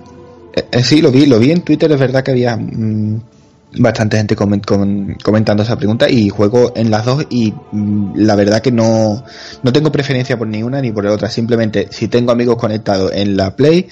Eh, 0.55 0.83
sí, 0.83 1.03
lo 1.03 1.11
vi, 1.11 1.27
lo 1.27 1.39
vi 1.39 1.51
en 1.51 1.63
Twitter, 1.63 1.91
es 1.93 1.99
verdad 1.99 2.25
que 2.25 2.31
había 2.31 2.57
mmm, 2.57 3.21
bastante 3.79 4.17
gente 4.17 4.37
coment, 4.37 4.65
com, 4.65 5.15
comentando 5.23 5.63
esa 5.63 5.77
pregunta 5.77 6.09
y 6.09 6.29
juego 6.29 6.73
en 6.77 6.91
las 6.91 7.05
dos 7.05 7.27
y 7.31 7.53
mmm, 7.73 8.13
la 8.17 8.35
verdad 8.37 8.61
que 8.63 8.73
no, 8.73 9.25
no 9.63 9.73
tengo 9.73 9.93
preferencia 9.93 10.39
por 10.39 10.47
ni 10.47 10.63
una 10.63 10.81
ni 10.81 10.93
por 10.93 11.05
la 11.05 11.13
otra, 11.13 11.29
simplemente 11.29 11.89
si 11.91 12.09
tengo 12.09 12.33
amigos 12.33 12.57
conectados 12.57 13.13
en 13.13 13.37
la 13.37 13.55
Play 13.57 13.89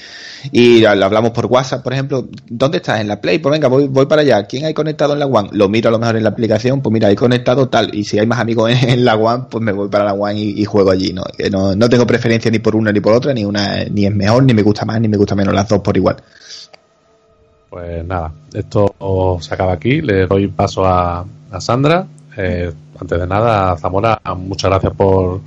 y 0.53 0.85
hablamos 0.85 1.31
por 1.31 1.47
WhatsApp, 1.47 1.83
por 1.83 1.93
ejemplo, 1.93 2.29
¿dónde 2.49 2.79
estás? 2.79 3.01
En 3.01 3.09
la 3.09 3.21
Play, 3.21 3.39
pues 3.39 3.53
venga, 3.53 3.69
voy, 3.69 3.89
voy 3.89 4.07
para 4.07 4.23
allá, 4.23 4.45
¿quién 4.45 4.65
hay 4.65 4.75
conectado 4.75 5.15
en 5.15 5.19
la 5.19 5.27
One? 5.27 5.51
Lo 5.53 5.69
miro 5.69 5.89
a 5.89 5.93
lo 5.93 5.99
mejor 5.99 6.17
en 6.17 6.23
la 6.23 6.31
aplicación, 6.31 6.81
pues 6.83 6.93
mira, 6.93 7.09
hay 7.09 7.17
conectado 7.17 7.69
tal, 7.69 7.95
y 7.95 8.05
si 8.05 8.19
hay 8.19 8.27
más 8.27 8.39
amigos 8.39 8.71
en, 8.83 9.05
la 9.05 9.17
One, 9.17 9.45
pues 9.51 9.63
me 9.63 9.73
voy 9.73 9.89
para 9.89 10.05
la 10.05 10.13
One 10.13 10.39
y, 10.39 10.61
y 10.61 10.65
juego 10.65 10.91
allí, 10.91 11.13
¿no? 11.13 11.23
¿no? 11.51 11.75
No 11.75 11.89
tengo 11.89 12.07
preferencia 12.07 12.51
ni 12.51 12.59
por 12.59 12.77
una 12.77 12.93
ni 12.93 13.01
por 13.01 13.15
otra, 13.15 13.33
ni 13.33 13.45
una, 13.45 13.85
ni 13.85 14.07
es 14.07 14.15
mejor, 14.15 14.45
ni 14.45 14.55
me 14.55 14.63
gusta 14.63 14.85
más, 14.85 15.01
ni 15.01 15.09
me 15.09 15.17
gusta 15.17 15.35
menos, 15.35 15.55
las 15.55 15.69
dos 15.69 15.81
por 15.81 15.97
igual. 15.97 16.17
Pues 17.75 18.07
nada, 18.07 18.31
esto 18.53 18.95
se 19.41 19.53
acaba 19.53 19.73
aquí. 19.73 20.01
Le 20.01 20.29
doy 20.29 20.47
paso 20.47 20.87
a, 20.87 21.25
a 21.51 21.61
Sandra. 21.61 22.07
Eh, 22.37 22.73
antes 23.01 23.19
de 23.19 23.27
nada, 23.27 23.77
Zamora, 23.77 24.21
muchas 24.37 24.71
gracias 24.71 24.93
por, 24.95 25.41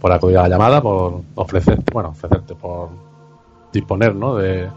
por 0.00 0.12
acudir 0.12 0.38
a 0.38 0.42
la 0.42 0.50
llamada, 0.50 0.80
por 0.80 1.22
ofrecerte, 1.34 1.92
bueno, 1.92 2.10
ofrecerte, 2.10 2.54
por 2.54 2.90
disponer 3.72 4.14
¿no? 4.14 4.36
de, 4.36 4.68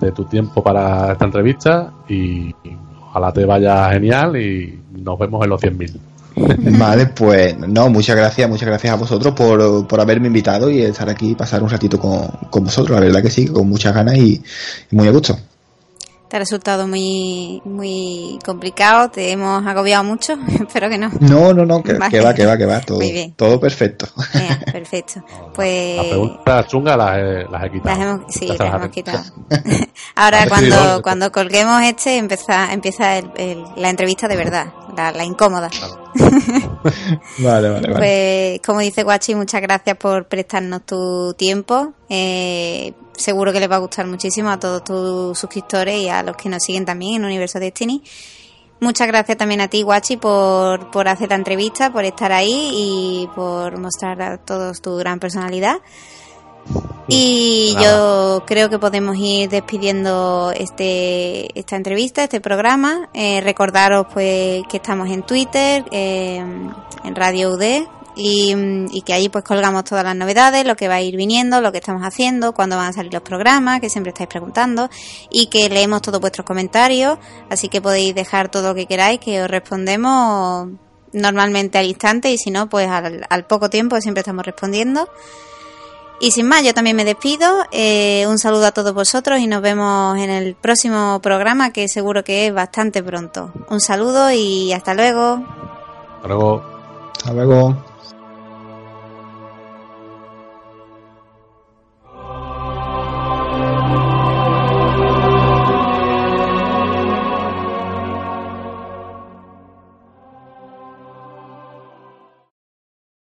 de 0.00 0.12
tu 0.12 0.24
tiempo 0.24 0.62
para 0.62 1.12
esta 1.12 1.26
entrevista 1.26 1.92
y 2.08 2.54
ojalá 3.02 3.30
te 3.30 3.44
vaya 3.44 3.90
genial 3.90 4.34
y 4.36 4.80
nos 4.92 5.18
vemos 5.18 5.44
en 5.44 5.50
los 5.50 5.60
100.000. 5.60 5.98
Vale, 6.78 7.06
pues 7.08 7.58
no, 7.58 7.90
muchas 7.90 8.16
gracias, 8.16 8.48
muchas 8.48 8.66
gracias 8.66 8.94
a 8.94 8.96
vosotros 8.96 9.34
por, 9.34 9.86
por 9.86 10.00
haberme 10.00 10.28
invitado 10.28 10.70
y 10.70 10.80
estar 10.80 11.10
aquí 11.10 11.32
y 11.32 11.34
pasar 11.34 11.62
un 11.62 11.68
ratito 11.68 12.00
con, 12.00 12.28
con 12.48 12.64
vosotros. 12.64 12.98
La 12.98 13.04
verdad 13.04 13.20
que 13.20 13.30
sí, 13.30 13.46
con 13.46 13.68
muchas 13.68 13.94
ganas 13.94 14.16
y, 14.16 14.42
y 14.90 14.96
muy 14.96 15.06
a 15.06 15.10
gusto 15.10 15.36
te 16.34 16.38
ha 16.38 16.40
resultado 16.40 16.88
muy 16.88 17.62
muy 17.64 18.40
complicado, 18.44 19.08
te 19.08 19.30
hemos 19.30 19.64
agobiado 19.64 20.02
mucho, 20.02 20.32
espero 20.66 20.88
que 20.88 20.98
no. 20.98 21.08
No, 21.20 21.54
no, 21.54 21.64
no, 21.64 21.80
que, 21.80 21.92
vale. 21.92 22.10
que 22.10 22.20
va, 22.20 22.34
que 22.34 22.44
va, 22.44 22.58
que 22.58 22.66
va, 22.66 22.80
todo, 22.80 22.98
todo 23.36 23.60
perfecto. 23.60 24.08
Perfecto. 24.72 25.24
Pues 25.54 25.96
las 25.96 26.06
preguntas 26.06 26.66
chungas 26.66 26.98
las, 26.98 27.18
he, 27.18 27.44
las 27.48 27.64
he 27.64 27.70
quitado. 27.70 27.96
Las 27.96 27.98
hemos, 28.00 28.34
sí, 28.34 28.48
las, 28.48 28.58
las 28.58 28.74
hemos 28.74 28.88
quitado. 28.88 29.22
Ahora 30.16 30.48
cuando, 30.48 31.02
cuando 31.02 31.30
colguemos 31.30 31.80
este 31.84 32.16
empieza, 32.16 32.72
empieza 32.72 33.18
el, 33.18 33.30
el, 33.36 33.64
la 33.76 33.90
entrevista 33.90 34.26
de 34.26 34.36
verdad, 34.36 34.66
la, 34.96 35.12
la 35.12 35.24
incómoda. 35.24 35.70
Claro. 35.70 36.10
vale, 37.38 37.70
vale, 37.70 37.92
vale. 37.92 37.94
Pues 37.94 38.60
como 38.66 38.80
dice 38.80 39.04
Guachi, 39.04 39.36
muchas 39.36 39.62
gracias 39.62 39.96
por 39.96 40.26
prestarnos 40.26 40.84
tu 40.84 41.32
tiempo. 41.34 41.92
Eh, 42.08 42.92
seguro 43.16 43.52
que 43.52 43.60
les 43.60 43.70
va 43.70 43.76
a 43.76 43.80
gustar 43.80 44.06
muchísimo 44.06 44.50
a 44.50 44.58
todos 44.58 44.84
tus 44.84 45.38
suscriptores 45.38 45.96
y 45.96 46.08
a 46.08 46.22
los 46.22 46.36
que 46.36 46.48
nos 46.48 46.62
siguen 46.62 46.84
también 46.84 47.16
en 47.16 47.24
Universo 47.24 47.58
Destiny. 47.58 48.02
Muchas 48.80 49.06
gracias 49.06 49.38
también 49.38 49.60
a 49.60 49.68
ti, 49.68 49.82
Guachi, 49.82 50.16
por, 50.16 50.90
por 50.90 51.08
hacer 51.08 51.30
la 51.30 51.36
entrevista, 51.36 51.92
por 51.92 52.04
estar 52.04 52.32
ahí 52.32 52.70
y 52.74 53.28
por 53.34 53.78
mostrar 53.78 54.20
a 54.20 54.38
todos 54.38 54.82
tu 54.82 54.96
gran 54.96 55.20
personalidad. 55.20 55.78
Y 57.08 57.72
Nada. 57.74 57.86
yo 57.86 58.42
creo 58.46 58.70
que 58.70 58.78
podemos 58.78 59.16
ir 59.16 59.50
despidiendo 59.50 60.52
este 60.56 61.58
esta 61.58 61.76
entrevista, 61.76 62.24
este 62.24 62.40
programa. 62.40 63.08
Eh, 63.12 63.40
recordaros 63.42 64.06
pues 64.12 64.62
que 64.68 64.78
estamos 64.78 65.08
en 65.10 65.22
Twitter, 65.22 65.84
eh, 65.90 66.38
en 66.38 67.14
Radio 67.14 67.50
UD, 67.50 67.86
y, 68.16 69.02
que 69.02 69.12
allí 69.12 69.28
pues 69.28 69.44
colgamos 69.44 69.84
todas 69.84 70.04
las 70.04 70.16
novedades, 70.16 70.66
lo 70.66 70.76
que 70.76 70.88
va 70.88 70.94
a 70.94 71.02
ir 71.02 71.16
viniendo, 71.16 71.60
lo 71.60 71.72
que 71.72 71.78
estamos 71.78 72.02
haciendo, 72.02 72.54
cuándo 72.54 72.76
van 72.76 72.88
a 72.88 72.92
salir 72.92 73.12
los 73.12 73.22
programas, 73.22 73.80
que 73.80 73.90
siempre 73.90 74.10
estáis 74.10 74.28
preguntando 74.28 74.88
y 75.30 75.46
que 75.46 75.68
leemos 75.68 76.02
todos 76.02 76.20
vuestros 76.20 76.46
comentarios, 76.46 77.18
así 77.50 77.68
que 77.68 77.80
podéis 77.80 78.14
dejar 78.14 78.50
todo 78.50 78.68
lo 78.68 78.74
que 78.74 78.86
queráis, 78.86 79.20
que 79.20 79.42
os 79.42 79.48
respondemos 79.48 80.68
normalmente 81.12 81.78
al 81.78 81.86
instante 81.86 82.30
y 82.30 82.38
si 82.38 82.50
no 82.50 82.68
pues 82.68 82.88
al, 82.88 83.24
al 83.28 83.46
poco 83.46 83.70
tiempo 83.70 84.00
siempre 84.00 84.20
estamos 84.20 84.44
respondiendo. 84.44 85.08
Y 86.20 86.30
sin 86.30 86.46
más, 86.46 86.62
yo 86.62 86.72
también 86.72 86.96
me 86.96 87.04
despido. 87.04 87.64
Eh, 87.72 88.24
un 88.28 88.38
saludo 88.38 88.66
a 88.66 88.72
todos 88.72 88.94
vosotros 88.94 89.40
y 89.40 89.46
nos 89.46 89.60
vemos 89.60 90.16
en 90.16 90.30
el 90.30 90.54
próximo 90.54 91.20
programa 91.20 91.70
que 91.70 91.88
seguro 91.88 92.22
que 92.22 92.46
es 92.46 92.54
bastante 92.54 93.02
pronto. 93.02 93.52
Un 93.68 93.80
saludo 93.80 94.30
y 94.30 94.72
hasta 94.72 94.94
luego. 94.94 95.42
Hasta 96.16 96.28
luego. 96.28 96.62
Hasta 97.16 97.32
luego. 97.32 97.93